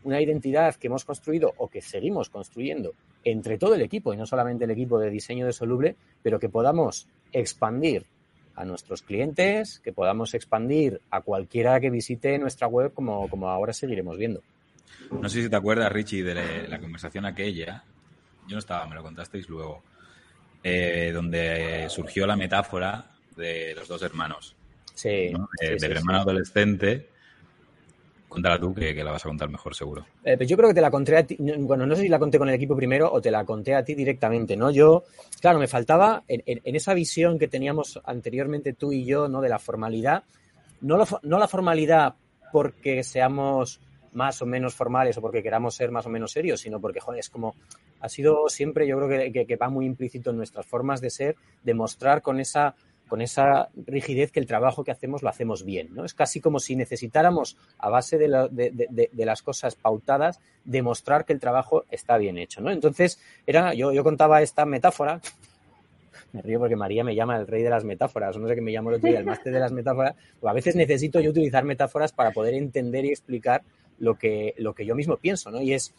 [0.05, 2.95] una identidad que hemos construido o que seguimos construyendo
[3.25, 6.49] entre todo el equipo y no solamente el equipo de diseño de Soluble, pero que
[6.49, 8.07] podamos expandir
[8.55, 13.73] a nuestros clientes, que podamos expandir a cualquiera que visite nuestra web como, como ahora
[13.73, 14.43] seguiremos viendo.
[15.11, 17.85] No sé si te acuerdas, Richie, de la conversación aquella.
[18.47, 19.83] Yo no estaba, me lo contasteis luego.
[20.63, 23.07] Eh, donde surgió la metáfora
[23.37, 24.55] de los dos hermanos.
[24.95, 25.31] Sí.
[25.33, 25.49] ¿no?
[25.59, 25.99] sí, Eh, sí, del sí.
[25.99, 27.09] hermano adolescente.
[28.29, 30.07] Cuéntala tú, que, que la vas a contar mejor, seguro.
[30.23, 32.09] Eh, pues yo creo que te la conté a ti, no- bueno, no sé si
[32.09, 34.71] la conté con el equipo primero o te la conté a ti directamente, ¿no?
[34.71, 35.03] Yo,
[35.41, 39.41] claro, me faltaba en, en- en esa visión que teníamos anteriormente tú y yo, ¿no?
[39.41, 40.23] De la formalidad,
[40.83, 42.15] no, lo fo- no la formalidad
[42.53, 43.81] porque seamos
[44.13, 47.21] más o menos formales o porque queramos ser más o menos serios, sino porque, joder,
[47.21, 47.55] es como,
[48.01, 51.37] ha sido siempre, yo creo que, que- va muy implícito en nuestras formas de ser,
[51.63, 52.75] demostrar con esa
[53.09, 55.89] con esa rigidez que el trabajo que hacemos lo hacemos bien.
[55.93, 56.05] ¿no?
[56.05, 61.41] Es casi como si necesitáramos, a base de, de- las cosas pautadas, demostrar que el
[61.41, 62.61] trabajo está bien hecho.
[62.61, 62.71] ¿no?
[62.71, 65.21] Entonces, era, yo, yo contaba esta metáfora,
[66.33, 68.71] me río porque María me llama el rey de las metáforas, no sé qué me
[68.71, 71.65] llamó el otro día, el máster de las metáforas, pues a veces necesito yo utilizar
[71.65, 73.63] metáforas para poder entender y explicar
[74.01, 75.61] lo que, lo que yo mismo pienso, ¿no?
[75.63, 75.95] Y es,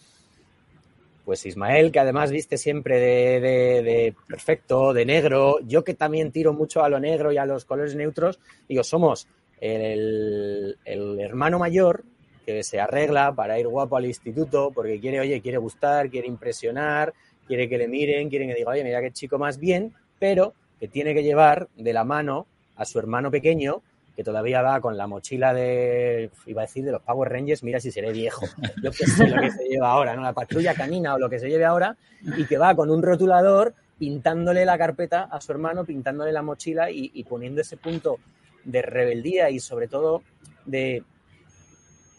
[1.25, 6.51] pues Ismael, que además viste siempre de, de- perfecto, de negro, yo que también tiro
[6.53, 9.27] mucho a lo negro y a los colores neutros, digo, somos
[9.59, 12.03] el, el hermano mayor
[12.45, 17.13] que se arregla para ir guapo al instituto porque quiere, oye, quiere gustar, quiere impresionar,
[17.47, 20.87] quiere que le miren, quiere que diga, oye, mira qué chico más bien, pero que
[20.87, 23.83] tiene que llevar de la mano a su hermano pequeño
[24.15, 27.79] que todavía va con la mochila de, iba a decir, de los Power Rangers, mira
[27.79, 28.45] si seré viejo,
[28.83, 30.21] yo qué sé lo que se lleva ahora, ¿no?
[30.21, 31.95] La patrulla canina o lo que se lleve ahora,
[32.37, 36.91] y que va con un rotulador pintándole la carpeta a su hermano, pintándole la mochila
[36.91, 38.17] y, y poniendo ese punto
[38.63, 40.23] de rebeldía y sobre todo
[40.65, 41.03] de,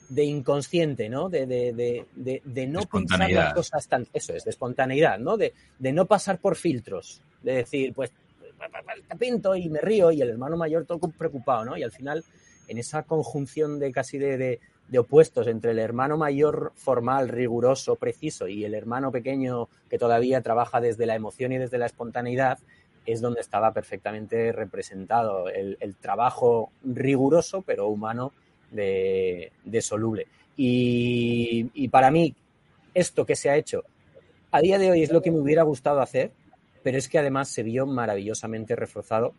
[0.09, 1.29] de inconsciente, ¿no?
[1.29, 4.07] De, de, de, de, de no pensar las cosas tan...
[4.13, 5.37] Eso es, de espontaneidad, ¿no?
[5.37, 8.13] De, de no pasar por filtros, de decir, pues,
[9.19, 11.77] pinto y me río y el hermano mayor todo preocupado, ¿no?
[11.77, 12.25] Y al final,
[12.69, 18.47] en esa conjunción de casi de, de, opuestos entre el hermano mayor formal, riguroso, preciso
[18.47, 22.59] y el hermano pequeño que todavía trabaja desde la emoción y desde la espontaneidad,
[23.05, 28.33] es donde estaba perfectamente representado el, trabajo riguroso pero humano
[28.71, 30.27] de, de Soluble.
[30.57, 32.35] Y para mí,
[32.95, 33.85] esto que se ha hecho
[34.53, 36.31] a día de hoy es lo que me hubiera gustado hacer,
[36.83, 39.35] pero es que además se vio maravillosamente reforzado.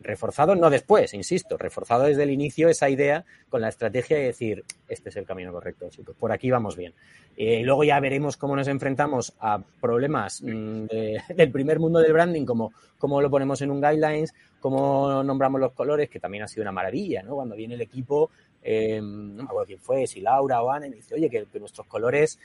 [0.00, 4.64] Reforzado no después, insisto, reforzado desde el inicio esa idea con la estrategia de decir,
[4.88, 6.94] este es el camino correcto, chicos, por aquí vamos bien.
[7.36, 12.12] Eh, luego ya veremos cómo nos enfrentamos a problemas mm, de- del primer mundo del
[12.12, 16.48] branding, como cómo lo ponemos en un guidelines, cómo nombramos los colores, que también ha
[16.48, 17.34] sido una maravilla, ¿no?
[17.34, 18.30] Cuando viene el equipo,
[18.62, 21.86] eh, no me acuerdo quién fue, si Laura o Ana, y dice, oye, que nuestros
[21.88, 22.38] colores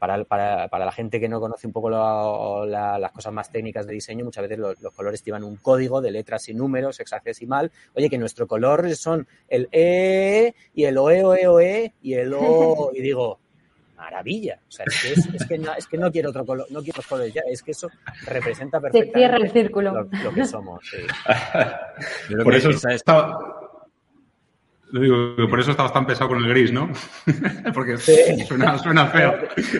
[0.00, 3.52] para, para, para, la gente que no conoce un poco lo, la, las cosas más
[3.52, 6.98] técnicas de diseño, muchas veces los, los, colores llevan un código de letras y números
[6.98, 7.70] hexadecimal.
[7.94, 12.90] Oye, que nuestro color son el E y el OE, OE, OE y el O.
[12.94, 13.38] Y digo,
[13.94, 14.58] maravilla.
[14.66, 16.80] O sea, es que, es, es que, no, es que no quiero otro color, no
[16.80, 17.42] quiero otros colores ya.
[17.46, 17.88] Es que eso
[18.24, 19.92] representa perfectamente Se cierra el círculo.
[19.92, 20.80] Lo, lo que somos.
[20.90, 22.34] Sí.
[22.42, 22.94] Por eso está,
[24.92, 26.90] lo digo, por eso estabas tan pesado con el gris, ¿no?
[27.74, 28.44] Porque sí.
[28.46, 29.34] suena, suena, feo.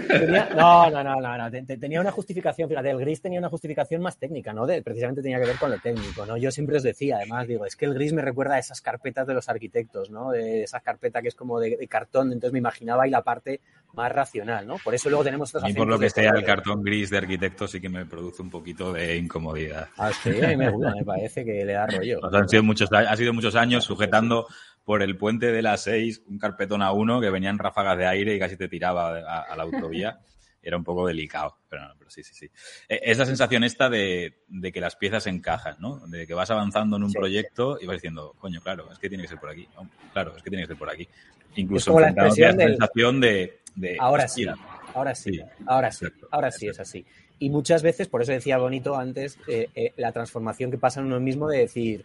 [0.09, 1.51] Tenía, no, no, no, no, no.
[1.51, 4.67] Tenía una justificación, fíjate, el gris tenía una justificación más técnica, ¿no?
[4.67, 6.37] De, precisamente tenía que ver con lo técnico, ¿no?
[6.37, 9.27] Yo siempre os decía, además, digo, es que el gris me recuerda a esas carpetas
[9.27, 10.31] de los arquitectos, ¿no?
[10.31, 13.61] De esas carpetas que es como de, de cartón, entonces me imaginaba ahí la parte
[13.95, 14.77] más racional, ¿no?
[14.79, 17.67] Por eso luego tenemos estos Y por lo que sea, el cartón gris de arquitecto
[17.67, 19.89] sí que me produce un poquito de incomodidad.
[19.97, 22.21] Ah, sí, a mí me gusta, me parece que le da rollo.
[22.33, 24.47] Han sido muchos, ha sido muchos años sujetando
[24.85, 28.35] por el puente de las seis un carpetón a uno que venían ráfagas de aire
[28.35, 30.21] y casi te tiraba a, a la autovía.
[30.63, 32.51] Era un poco delicado, pero no, pero sí, sí, sí.
[32.87, 36.07] Es la sensación esta de, de, que las piezas encajan, ¿no?
[36.07, 37.17] De que vas avanzando en un sí.
[37.17, 39.67] proyecto y vas diciendo, coño, claro, es que tiene que ser por aquí.
[40.13, 41.09] Claro, es que tiene que ser por aquí.
[41.57, 42.59] Incluso la, la del...
[42.59, 44.47] sensación de, de ahora sí,
[44.95, 46.83] ahora sí, sí, ahora sí, exacto, ahora sí exacto.
[46.83, 47.07] es así.
[47.39, 51.07] Y muchas veces, por eso decía bonito antes, eh, eh, la transformación que pasa en
[51.07, 52.05] uno mismo de decir,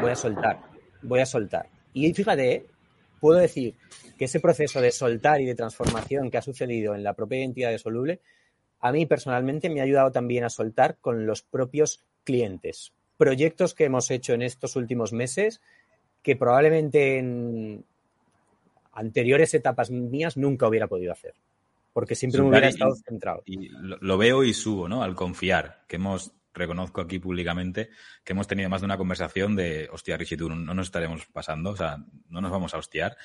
[0.00, 0.58] voy a soltar,
[1.02, 1.68] voy a soltar.
[1.92, 2.66] Y fíjate, ¿eh?
[3.20, 3.74] puedo decir
[4.18, 7.70] que ese proceso de soltar y de transformación que ha sucedido en la propia identidad
[7.70, 8.20] de Soluble,
[8.80, 12.92] a mí personalmente me ha ayudado también a soltar con los propios clientes.
[13.16, 15.60] Proyectos que hemos hecho en estos últimos meses
[16.22, 17.84] que probablemente en
[18.92, 21.34] anteriores etapas mías nunca hubiera podido hacer.
[21.92, 23.42] porque siempre me hubiera estado centrado.
[23.44, 25.02] Y lo, veo y subo, ¿no?
[25.02, 27.90] Al confiar, que hemos, reconozco aquí públicamente,
[28.24, 31.70] que hemos tenido más de una conversación de, hostia, Richie, tú no nos estaremos pasando,
[31.70, 31.96] o sea,
[32.28, 33.16] no nos vamos a hostiar,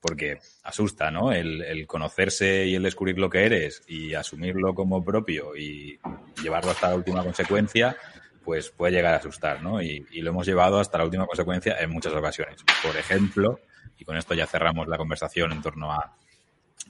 [0.00, 1.32] porque asusta, ¿no?
[1.32, 5.98] El, conocerse y el descubrir lo que eres y asumirlo como propio y
[6.42, 7.96] llevarlo hasta la última consecuencia,
[8.44, 9.82] pues puede llegar a asustar, ¿no?
[9.82, 12.64] Y, y lo hemos llevado hasta la última consecuencia en muchas ocasiones.
[12.82, 13.60] Por ejemplo,
[13.98, 16.16] y con esto ya cerramos la conversación en torno a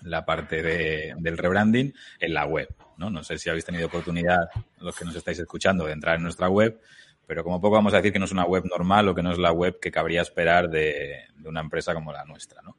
[0.03, 2.69] la parte de, del rebranding en la web.
[2.99, 3.11] ¿No?
[3.11, 4.49] no sé si habéis tenido oportunidad,
[4.81, 6.81] los que nos estáis escuchando, de entrar en nuestra web,
[7.27, 9.33] pero como poco vamos a decir que no es una web normal o que no
[9.33, 12.63] es la web que cabría esperar de, una empresa como la nuestra.
[12.63, 12.77] ¿no?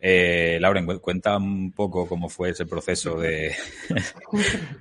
[0.00, 3.54] Eh, Lauren, cuenta un poco cómo fue ese proceso de...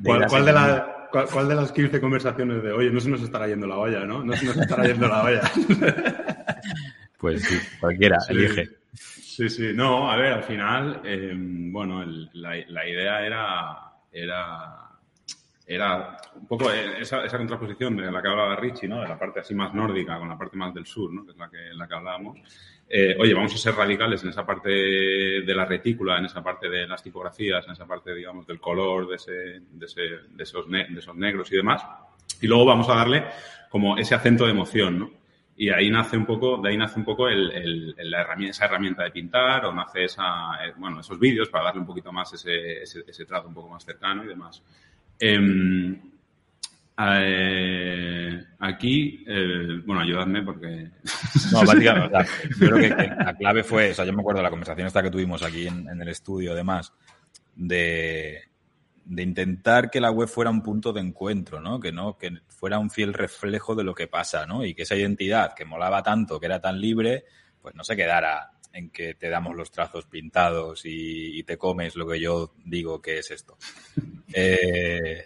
[0.03, 3.47] ¿Cuál, cuál, de la, cuál, de las 15 conversaciones de, oye, no se nos estará
[3.47, 4.23] yendo la olla, ¿no?
[4.23, 5.41] No se nos estará yendo la olla.
[7.17, 8.69] pues sí, cualquiera, elige.
[9.36, 14.89] Sí, sí, no, a ver, al final, em, bueno, la, idea era, era,
[15.68, 19.01] era un poco esa, esa, contraposición de la que hablaba Richie, ¿no?
[19.01, 21.26] De la parte así más nórdica con la parte más del sur, ¿no?
[21.26, 22.38] Que es la que, la que hablábamos.
[22.88, 26.70] Eh, oye, vamos a ser radicales en esa parte de la retícula, en esa parte
[26.70, 30.70] de las tipografías, en esa parte, digamos, del color, de, ese, de, ese, de, esos,
[30.70, 31.84] de esos negros y demás.
[32.41, 33.26] Y luego vamos a darle
[33.70, 35.24] como ese acento de emoción, ¿no?
[35.58, 39.03] Y ahí nace un poco, de ahí nace un poco el, la herramienta, esa herramienta
[39.03, 42.84] de pintar o nace esa, eh, bueno, esos vídeos para darle un poquito más ese,
[42.84, 44.62] ese, ese trato un poco más cercano y demás.
[45.20, 45.95] Eh,
[46.97, 50.89] eh, aquí, eh, bueno, ayudadme porque...
[51.51, 52.18] No, básicamente,
[52.60, 55.03] yo creo que, la clave fue, o sea, yo me acuerdo de la conversación esta
[55.03, 56.93] que tuvimos aquí en, en el estudio, además,
[57.56, 58.41] de,
[59.06, 61.80] de intentar que la web fuera un punto de encuentro, ¿no?
[61.80, 64.66] Que no, que fuera un fiel reflejo de lo que pasa, ¿no?
[64.66, 67.26] Y que esa identidad que molaba tanto, que era tan libre,
[67.62, 72.08] pues no se quedara en que te damos los trazos pintados y, te comes lo
[72.08, 73.58] que yo digo que es esto.
[74.38, 75.24] Eh,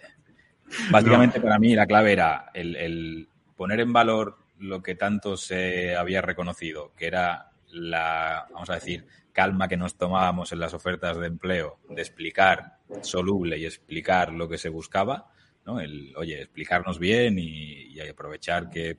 [0.88, 5.96] básicamente para mí la clave era el, el poner en valor lo que tanto se
[5.96, 11.18] había reconocido, que era la, vamos a decir, calma que nos tomábamos en las ofertas
[11.18, 15.30] de empleo de explicar soluble y explicar lo que se buscaba,
[15.64, 15.80] ¿no?
[15.80, 18.98] El, oye, explicarnos bien y, aprovechar que,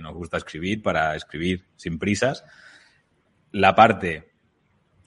[0.00, 2.44] nos gusta escribir para escribir sin prisas.
[3.52, 4.32] La parte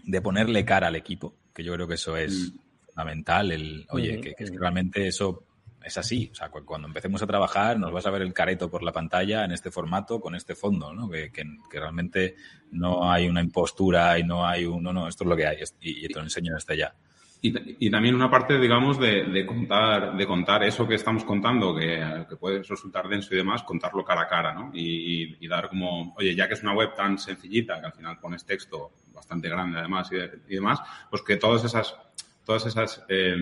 [0.04, 2.86] de ponerle cara al equipo, que yo creo que eso es mm.
[2.86, 5.49] fundamental, el, oye, que, que, realmente eso
[5.84, 6.30] es así.
[6.32, 9.46] O sea, cuando empecemos a trabajar nos vas a ver el careto por la pantalla
[9.46, 11.10] en este formato con este fondo, ¿no?
[11.10, 12.36] Que, que, realmente
[12.72, 15.58] no hay una impostura y no hay un, no, no, esto es lo que hay
[15.82, 16.94] y, te lo enseño desde ya.
[17.42, 21.74] Y, y, también una parte, digamos, de, de, contar, de contar eso que estamos contando,
[21.74, 24.72] que, que, puede resultar denso y demás, contarlo cara a cara, ¿no?
[24.74, 28.20] Y, y, dar como, oye, ya que es una web tan sencillita, que al final
[28.20, 31.96] pones texto bastante grande además y, demás, pues que todas esas,
[32.44, 33.38] todas esas, eh,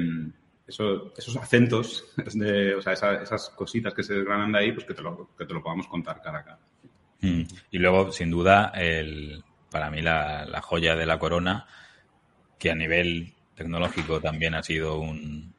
[0.68, 5.02] esos acentos, de, o sea, esas, cositas que se desgranan de ahí, pues que te
[5.02, 6.60] lo, que te lo podamos contar cara a cara.
[7.22, 7.44] Mm.
[7.72, 11.68] Y luego, sin duda, el, para mí la, joya de la corona,
[12.60, 15.56] que a nivel tecnológico también ha sido un,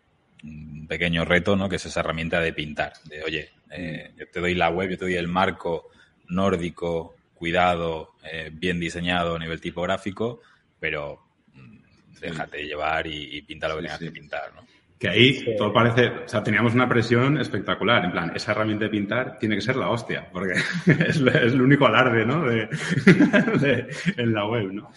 [0.89, 1.69] pequeño reto, ¿no?
[1.69, 2.93] Que es esa herramienta de pintar.
[3.05, 5.91] De, oye, eh, yo te doy la web, yo te doy el marco
[6.29, 10.41] nórdico, cuidado, eh, bien diseñado a nivel tipográfico,
[10.79, 11.21] pero
[11.55, 11.79] mm,
[12.21, 14.68] déjate llevar y, pinta lo que tengas que pintar, ¿no?
[14.99, 18.05] Que ahí todo parece, o sea, teníamos una presión espectacular.
[18.05, 20.55] En plan, esa herramienta de pintar tiene que ser la hostia, porque
[21.09, 22.45] es, el único alarde, ¿no?
[22.47, 24.91] De, en la web, ¿no?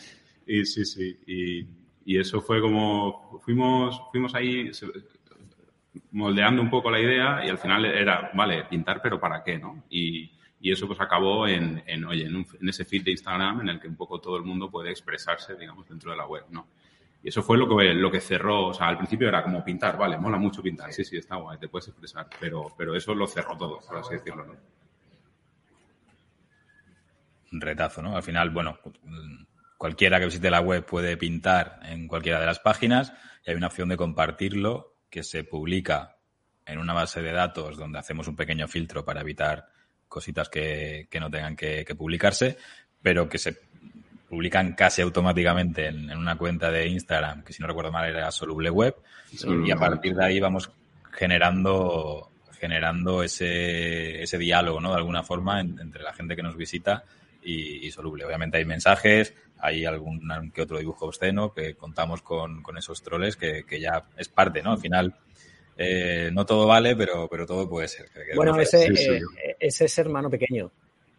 [0.47, 1.19] Y sí, sí.
[1.27, 1.67] Y,
[2.05, 4.71] y, eso fue como, fuimos, fuimos ahí
[6.11, 9.83] moldeando un poco la idea y al final era, vale, pintar, pero ¿para qué, no?
[9.89, 10.31] Y,
[10.61, 13.79] y eso pues acabó en, en oye, en, en ese feed de Instagram en el
[13.79, 16.67] que un poco todo el mundo puede expresarse, digamos, dentro de la web, ¿no?
[17.23, 19.97] Y eso fue lo que, lo que cerró, o sea, al principio era como pintar,
[19.97, 23.27] vale, mola mucho pintar, sí, sí, está guay, te puedes expresar, pero, pero eso lo
[23.27, 24.55] cerró todo, por así decirlo, ¿no?
[27.51, 28.15] Un retazo, ¿no?
[28.15, 28.79] Al final, bueno,
[29.77, 33.13] cualquiera que visite la web puede pintar en cualquiera de las páginas
[33.45, 36.17] y hay una opción de compartirlo que se publica
[36.65, 39.67] en una base de datos donde hacemos un pequeño filtro para evitar
[40.07, 42.57] cositas que, que no tengan que, que publicarse,
[43.01, 43.70] pero que se
[44.31, 48.69] publican casi automáticamente en, una cuenta de Instagram, que si no recuerdo mal era Soluble
[48.69, 48.95] Web,
[49.65, 50.71] y a partir de ahí vamos
[51.11, 54.91] generando generando ese, ese diálogo, ¿no?
[54.91, 57.03] De alguna forma entre la gente que nos visita
[57.43, 58.23] y, Soluble.
[58.23, 60.21] Obviamente hay mensajes, hay algún
[60.53, 64.61] que otro dibujo obsceno, que contamos con, con esos troles que, que, ya es parte,
[64.61, 64.71] ¿no?
[64.71, 65.13] Al final,
[65.75, 68.05] eh, no todo vale, pero, pero todo puede ser.
[68.33, 69.21] Bueno, ese, eh,
[69.59, 70.71] ese es hermano pequeño.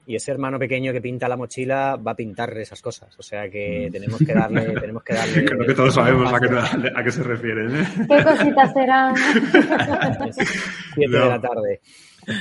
[0.07, 3.17] Y ese hermano pequeño que pinta la mochila va a pintar esas cosas.
[3.19, 5.45] O sea que tenemos que darle, tenemos que darle.
[5.45, 6.49] Creo que todos sabemos a qué,
[6.97, 7.77] a qué se refieren.
[7.77, 7.87] ¿eh?
[8.09, 9.15] ¿Qué cositas serán?
[10.95, 11.81] Siete de la tarde.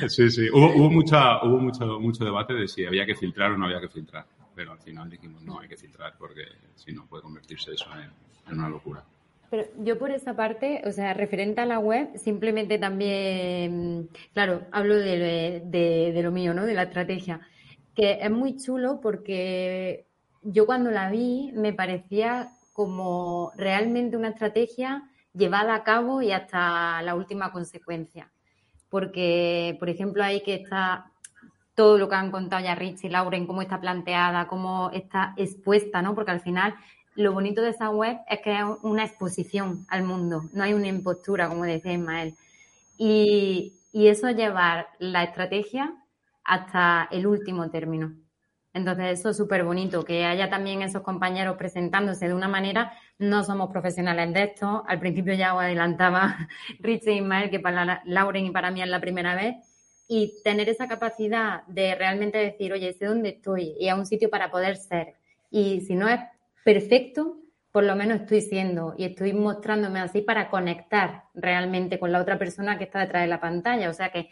[0.08, 0.50] Sí, sí.
[0.50, 3.82] Hubo, hubo, mucha, hubo mucho, mucho debate de si había que filtrar o no había
[3.82, 4.26] que filtrar.
[4.56, 6.44] Pero al final dijimos, no, hay que filtrar porque
[6.76, 9.04] si no puede convertirse eso en, en una locura.
[9.52, 14.96] Pero yo por esa parte, o sea, referente a la web, simplemente también, claro, hablo
[14.96, 16.66] de, de, de, lo mío, ¿no?
[16.66, 17.42] De la estrategia,
[17.96, 20.06] que es muy chulo porque
[20.44, 27.02] yo cuando la vi me parecía como realmente una estrategia llevada a cabo y hasta
[27.02, 28.32] la última consecuencia.
[28.90, 31.12] Porque, por ejemplo, ahí que está
[31.76, 36.02] todo lo que han contado ya Rich y Lauren, cómo está planteada, cómo está expuesta,
[36.02, 36.16] ¿no?
[36.16, 36.76] Porque al final
[37.16, 40.88] lo bonito de esa web es que es una exposición al mundo, no hay una
[40.88, 42.36] impostura, como decía Ismael.
[42.98, 45.94] Y, y eso llevar la estrategia
[46.44, 48.16] hasta el último término.
[48.74, 52.94] Entonces, eso es súper bonito, que haya también esos compañeros presentándose de una manera.
[53.20, 54.84] No somos profesionales de esto.
[54.88, 56.48] Al principio ya os adelantaba
[56.80, 59.56] Richie y Ismael, que para Lauren y para mí es la primera vez.
[60.08, 64.30] Y tener esa capacidad de realmente decir, oye, sé dónde estoy y a un sitio
[64.30, 65.16] para poder ser.
[65.50, 66.20] Y si no es
[66.64, 67.38] perfecto,
[67.72, 72.38] por lo menos estoy siendo y estoy mostrándome así para conectar realmente con la otra
[72.38, 73.90] persona que está detrás de la pantalla.
[73.90, 74.30] O sea que,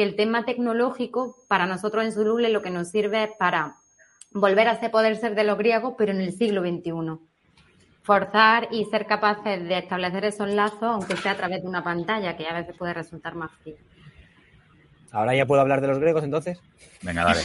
[0.00, 3.76] que el tema tecnológico para nosotros en Zulule lo que nos sirve es para
[4.32, 7.18] volver a ser poder ser de los griegos, pero en el siglo XXI.
[8.00, 12.34] Forzar y ser capaces de establecer esos lazos, aunque sea a través de una pantalla,
[12.34, 13.76] que a veces puede resultar más fría.
[15.12, 16.58] ¿Ahora ya puedo hablar de los griegos entonces?
[17.02, 17.42] Venga, dale.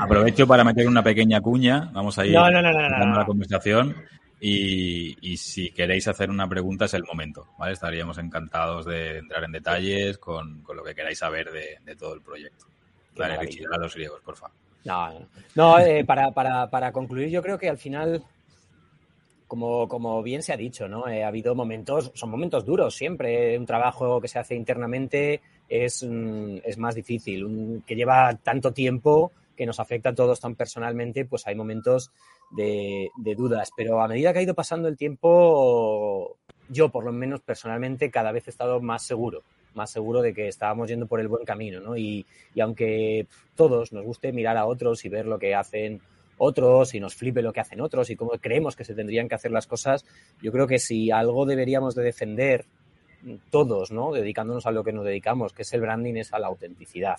[0.00, 1.88] Aprovecho para meter una pequeña cuña.
[1.92, 3.94] Vamos a ir no, no, no, no, no, la conversación.
[4.44, 7.74] Y, y, si queréis hacer una pregunta es el momento, ¿vale?
[7.74, 12.14] Estaríamos encantados de entrar en detalles con, con lo que queráis saber de, de todo
[12.14, 12.66] el proyecto.
[13.14, 14.56] Dale, Richie, a los griegos, por favor.
[14.84, 15.28] No, no.
[15.54, 18.24] no eh, para, para, para concluir, yo creo que al final
[19.52, 21.06] como, como, bien se ha dicho, ¿no?
[21.06, 23.56] Eh, ha habido momentos, son momentos duros siempre.
[23.58, 27.44] Un trabajo que se hace internamente es, mm, es más difícil.
[27.44, 32.10] Un, que lleva tanto tiempo que nos afecta a todos tan personalmente, pues hay momentos
[32.52, 33.70] de, dudas.
[33.76, 36.36] Pero a medida que ha ido pasando el tiempo,
[36.68, 39.42] yo por lo menos personalmente cada vez he estado más seguro,
[39.74, 41.96] más seguro de que estábamos yendo por el buen camino, ¿no?
[41.96, 46.00] Y, y aunque todos nos guste mirar a otros y ver lo que hacen
[46.38, 49.34] otros y nos flipe lo que hacen otros y cómo creemos que se tendrían que
[49.34, 50.04] hacer las cosas,
[50.40, 52.66] yo creo que si algo deberíamos de defender
[53.50, 54.12] todos, ¿no?
[54.12, 57.18] Dedicándonos a lo que nos dedicamos, que es el branding, es a la autenticidad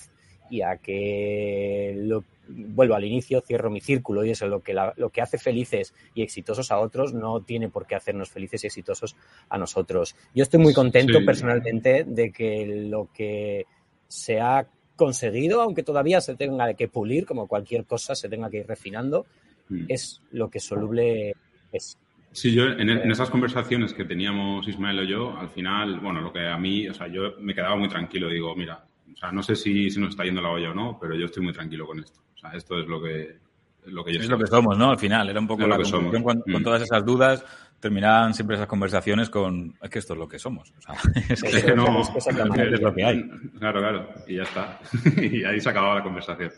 [0.49, 4.93] y a que lo, vuelvo al inicio, cierro mi círculo y eso lo que, la,
[4.97, 8.67] lo que hace felices y exitosos a otros no tiene por qué hacernos felices y
[8.67, 9.15] exitosos
[9.49, 10.15] a nosotros.
[10.33, 11.25] Yo estoy muy contento sí.
[11.25, 13.65] personalmente de que lo que
[14.07, 18.57] se ha conseguido, aunque todavía se tenga que pulir, como cualquier cosa se tenga que
[18.57, 19.25] ir refinando,
[19.69, 19.85] mm.
[19.87, 21.33] es lo que soluble
[21.71, 21.97] es.
[22.31, 26.33] Sí, yo en, en, esas conversaciones que teníamos Ismael o yo, al final, bueno, lo
[26.33, 28.83] que a mí, o sea, yo me quedaba muy tranquilo, digo, mira,
[29.14, 31.26] o sea, no sé si, si nos está yendo la olla o no, pero yo
[31.26, 32.20] estoy muy tranquilo con esto.
[32.36, 33.38] O sea, esto es lo que,
[33.86, 34.91] lo que yo Es lo que somos, ¿no?
[34.91, 36.64] Al final, era un poco es la conclusión con, con mm.
[36.64, 37.45] todas esas dudas
[37.84, 40.74] terminaban siempre esas conversaciones con es que esto es lo que somos.
[40.78, 40.95] O sea,
[41.30, 43.30] es, que, es que no, es, lo que hay.
[43.59, 44.09] Claro, claro.
[44.26, 44.80] Y ya está.
[45.22, 46.49] y ahí se acababa la conversación.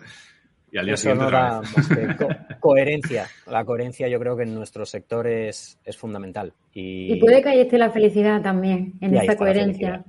[0.72, 1.26] Y al día Eso siguiente.
[1.26, 2.28] No da más que co
[2.60, 3.28] coherencia.
[3.48, 6.54] La coherencia yo creo que en nuestro sector es, es fundamental.
[6.74, 7.14] Y...
[7.14, 7.20] y...
[7.20, 10.06] puede que ahí esté la felicidad también, en esa coherencia.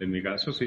[0.00, 0.66] En mi caso, sí.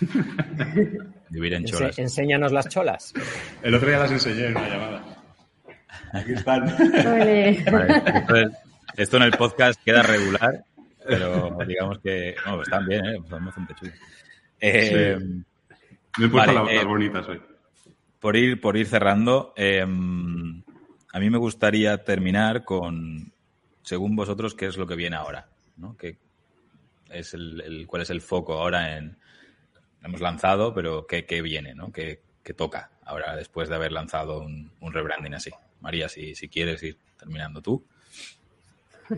[1.30, 1.90] Vivir en cholas.
[1.90, 3.14] Ense enséñanos las cholas.
[3.62, 5.24] El otro día las enseñé en una llamada.
[6.12, 6.66] Aquí están.
[7.04, 8.58] Vale, entonces,
[8.96, 10.64] esto en el podcast queda regular,
[11.06, 12.34] pero digamos que.
[12.44, 13.18] No, están bien, ¿eh?
[13.28, 13.94] Son bastante chulos.
[14.60, 15.44] Eh, sí.
[16.18, 17.40] Me he puesto vale, las, eh, bonitas hoy.
[18.18, 23.32] Por ir, por ir cerrando, eh, a mí me gustaría terminar con,
[23.82, 25.48] según vosotros, qué es lo que viene ahora.
[25.76, 25.96] ¿no?
[25.96, 26.18] ¿Qué
[27.12, 29.16] es el, ¿Cuál es el foco ahora en.
[30.02, 31.74] Hemos lanzado, pero ¿qué, qué viene?
[31.74, 31.92] ¿no?
[31.92, 35.50] ¿Qué, ¿Qué, toca ahora después de haber lanzado un, un rebranding así?
[35.80, 37.84] María, si, si quieres ir terminando tú.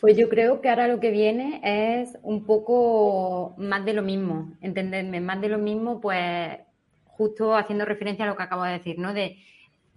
[0.00, 4.52] Pues yo creo que ahora lo que viene es un poco más de lo mismo,
[4.60, 6.58] entenderme, más de lo mismo, pues
[7.06, 9.12] justo haciendo referencia a lo que acabo de decir, ¿no?
[9.12, 9.38] De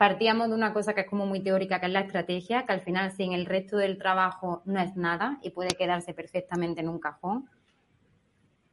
[0.02, 2.82] partíamos de una cosa que es como muy teórica, que es la estrategia, que al
[2.82, 6.98] final sin el resto del trabajo no es nada y puede quedarse perfectamente en un
[6.98, 7.48] cajón.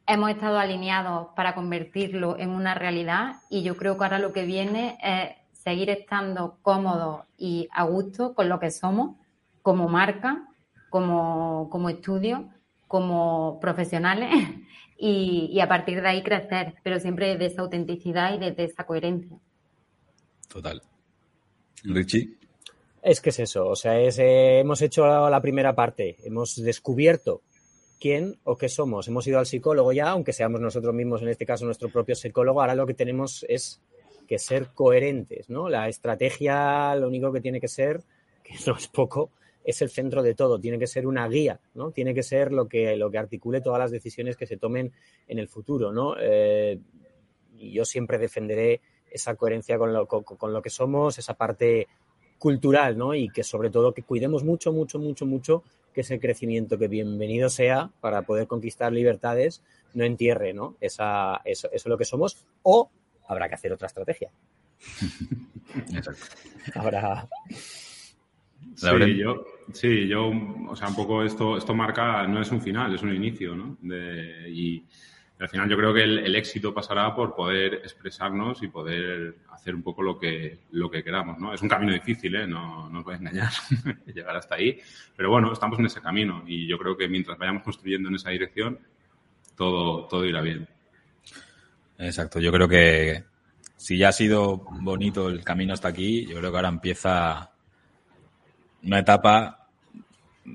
[0.07, 4.43] Hemos estado alineados para convertirlo en una realidad y yo creo que ahora lo que
[4.43, 9.15] viene es seguir estando cómodos y a gusto con lo que somos
[9.61, 10.47] como marca,
[10.89, 12.49] como, como estudio,
[12.87, 14.31] como profesionales
[14.97, 18.83] y, y, a partir de ahí crecer, pero siempre desde esa autenticidad y desde esa
[18.87, 19.37] coherencia.
[20.47, 20.81] Total.
[21.83, 22.37] Richie.
[23.01, 27.41] Es que es eso, o sea, es, eh, hemos hecho la primera parte, hemos descubierto
[27.99, 31.45] quién o qué somos, hemos ido al psicólogo ya, aunque seamos nosotros mismos, en este
[31.45, 33.81] caso nuestro propio psicólogo, ahora lo que tenemos es
[34.27, 35.69] que ser coherentes, ¿no?
[35.69, 38.03] La estrategia, lo único que tiene que ser,
[38.43, 39.31] que no es poco,
[39.63, 41.91] es el centro de todo, tiene que ser una guía, ¿no?
[41.91, 44.91] Tiene que ser lo que, lo que articule todas las decisiones que se tomen
[45.27, 46.15] en el futuro, ¿no?
[46.19, 46.79] Eh,
[47.57, 48.81] yo siempre defenderé
[49.11, 51.87] esa coherencia con lo, con, con lo que somos, esa parte
[52.37, 53.13] cultural, ¿no?
[53.13, 57.49] Y que sobre todo que cuidemos mucho, mucho, mucho, mucho que ese crecimiento que bienvenido
[57.49, 60.75] sea para poder conquistar libertades no entierre, ¿no?
[60.79, 62.89] Esa, eso, eso es lo que somos o
[63.27, 64.31] habrá que hacer otra estrategia.
[65.93, 66.25] Exacto.
[66.75, 67.27] Ahora,
[68.75, 70.31] Sí, yo, sí, yo,
[70.69, 73.77] o sea, un poco esto, esto marca, no es un final, es un inicio, ¿no?
[73.81, 74.85] De, y
[75.39, 79.73] al final yo creo que el, el, éxito pasará por poder expresarnos y poder hacer
[79.73, 81.53] un poco lo que, lo que queramos, ¿no?
[81.53, 82.45] Es un camino difícil, ¿eh?
[82.45, 83.51] No, no os a engañar
[84.13, 84.79] llegar hasta ahí,
[85.15, 88.31] pero bueno, estamos en ese camino y yo creo que mientras vayamos construyendo en esa
[88.31, 88.79] dirección,
[89.55, 90.67] todo, todo irá bien.
[91.97, 93.23] Exacto, yo creo que
[93.77, 97.51] si ya ha sido bonito el camino hasta aquí, yo creo que ahora empieza
[98.83, 99.58] una etapa,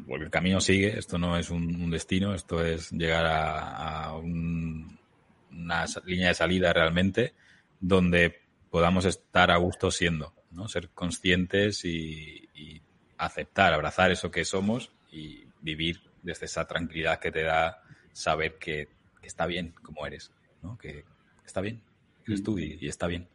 [0.06, 4.98] porque el camino sigue, esto no es un, destino, esto es llegar a, a un,
[5.50, 7.34] una línea de salida realmente,
[7.80, 8.40] donde
[8.70, 10.68] podamos estar a gusto siendo, ¿no?
[10.68, 12.48] Ser conscientes y,
[13.16, 17.80] aceptar, abrazar eso que somos y vivir desde esa tranquilidad que te da
[18.12, 18.88] saber que,
[19.20, 20.32] que está bien como eres,
[20.62, 20.76] ¿no?
[20.76, 21.04] Que
[21.46, 21.80] está bien,
[22.26, 23.28] eres tú y, y está bien.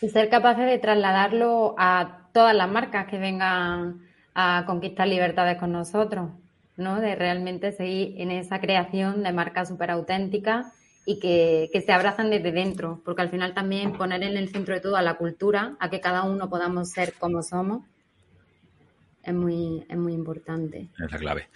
[0.00, 4.08] Y ser capaces de trasladarlo a todas las marcas que vengan
[4.40, 6.30] a conquistar libertades con nosotros,
[6.76, 7.00] ¿no?
[7.00, 10.66] De realmente seguir en esa creación de marcas súper auténticas
[11.04, 14.74] y que, que, se abrazan desde dentro, porque al final también poner en el centro
[14.74, 17.82] de todo a la cultura, a que cada uno podamos ser como somos,
[19.22, 20.88] es muy, es muy importante.
[20.98, 21.48] Es la clave.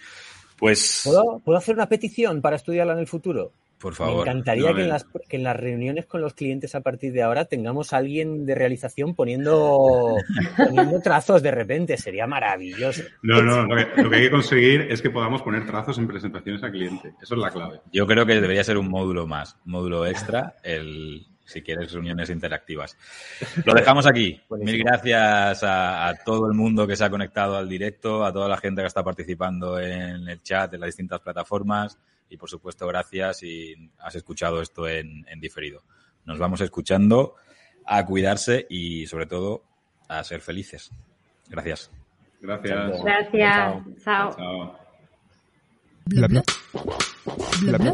[0.57, 1.01] Pues.
[1.03, 3.51] ¿Puedo, ¿Puedo hacer una petición para estudiarla en el futuro?
[3.79, 4.25] Por favor.
[4.25, 7.11] Me encantaría no, que, en las, que, en las, reuniones con los clientes a partir
[7.11, 10.15] de ahora tengamos a alguien de realización poniendo,
[10.57, 11.97] poniendo trazos de repente.
[11.97, 13.03] Sería maravilloso.
[13.21, 16.07] No, no, lo que, lo que, hay que conseguir es que podamos poner trazos en
[16.07, 17.13] presentaciones al cliente.
[17.21, 17.81] Eso es la clave.
[17.91, 22.29] Yo creo que debería ser un módulo más, un módulo extra, el, si quieres reuniones
[22.29, 22.97] interactivas.
[23.65, 24.41] Lo dejamos aquí.
[24.51, 28.47] Mil gracias a, a, todo el mundo que se ha conectado al directo, a toda
[28.47, 31.99] la gente que está participando en el chat, en las distintas plataformas
[32.29, 35.83] y por supuesto gracias si has escuchado esto en, en, diferido.
[36.25, 37.35] Nos vamos escuchando
[37.85, 39.63] a cuidarse y sobre todo
[40.07, 40.91] a ser felices.
[41.49, 41.91] Gracias.
[42.41, 43.03] Gracias.
[43.03, 44.03] Gracias.
[44.03, 44.35] Chao.
[44.35, 44.79] Chao.
[46.05, 46.43] Bla bla.
[47.61, 47.93] Bla bla.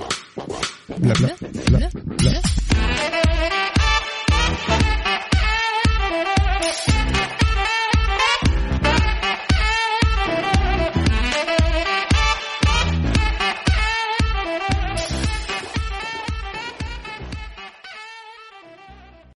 [0.97, 1.35] Bla bla.
[1.69, 2.41] Bla bla.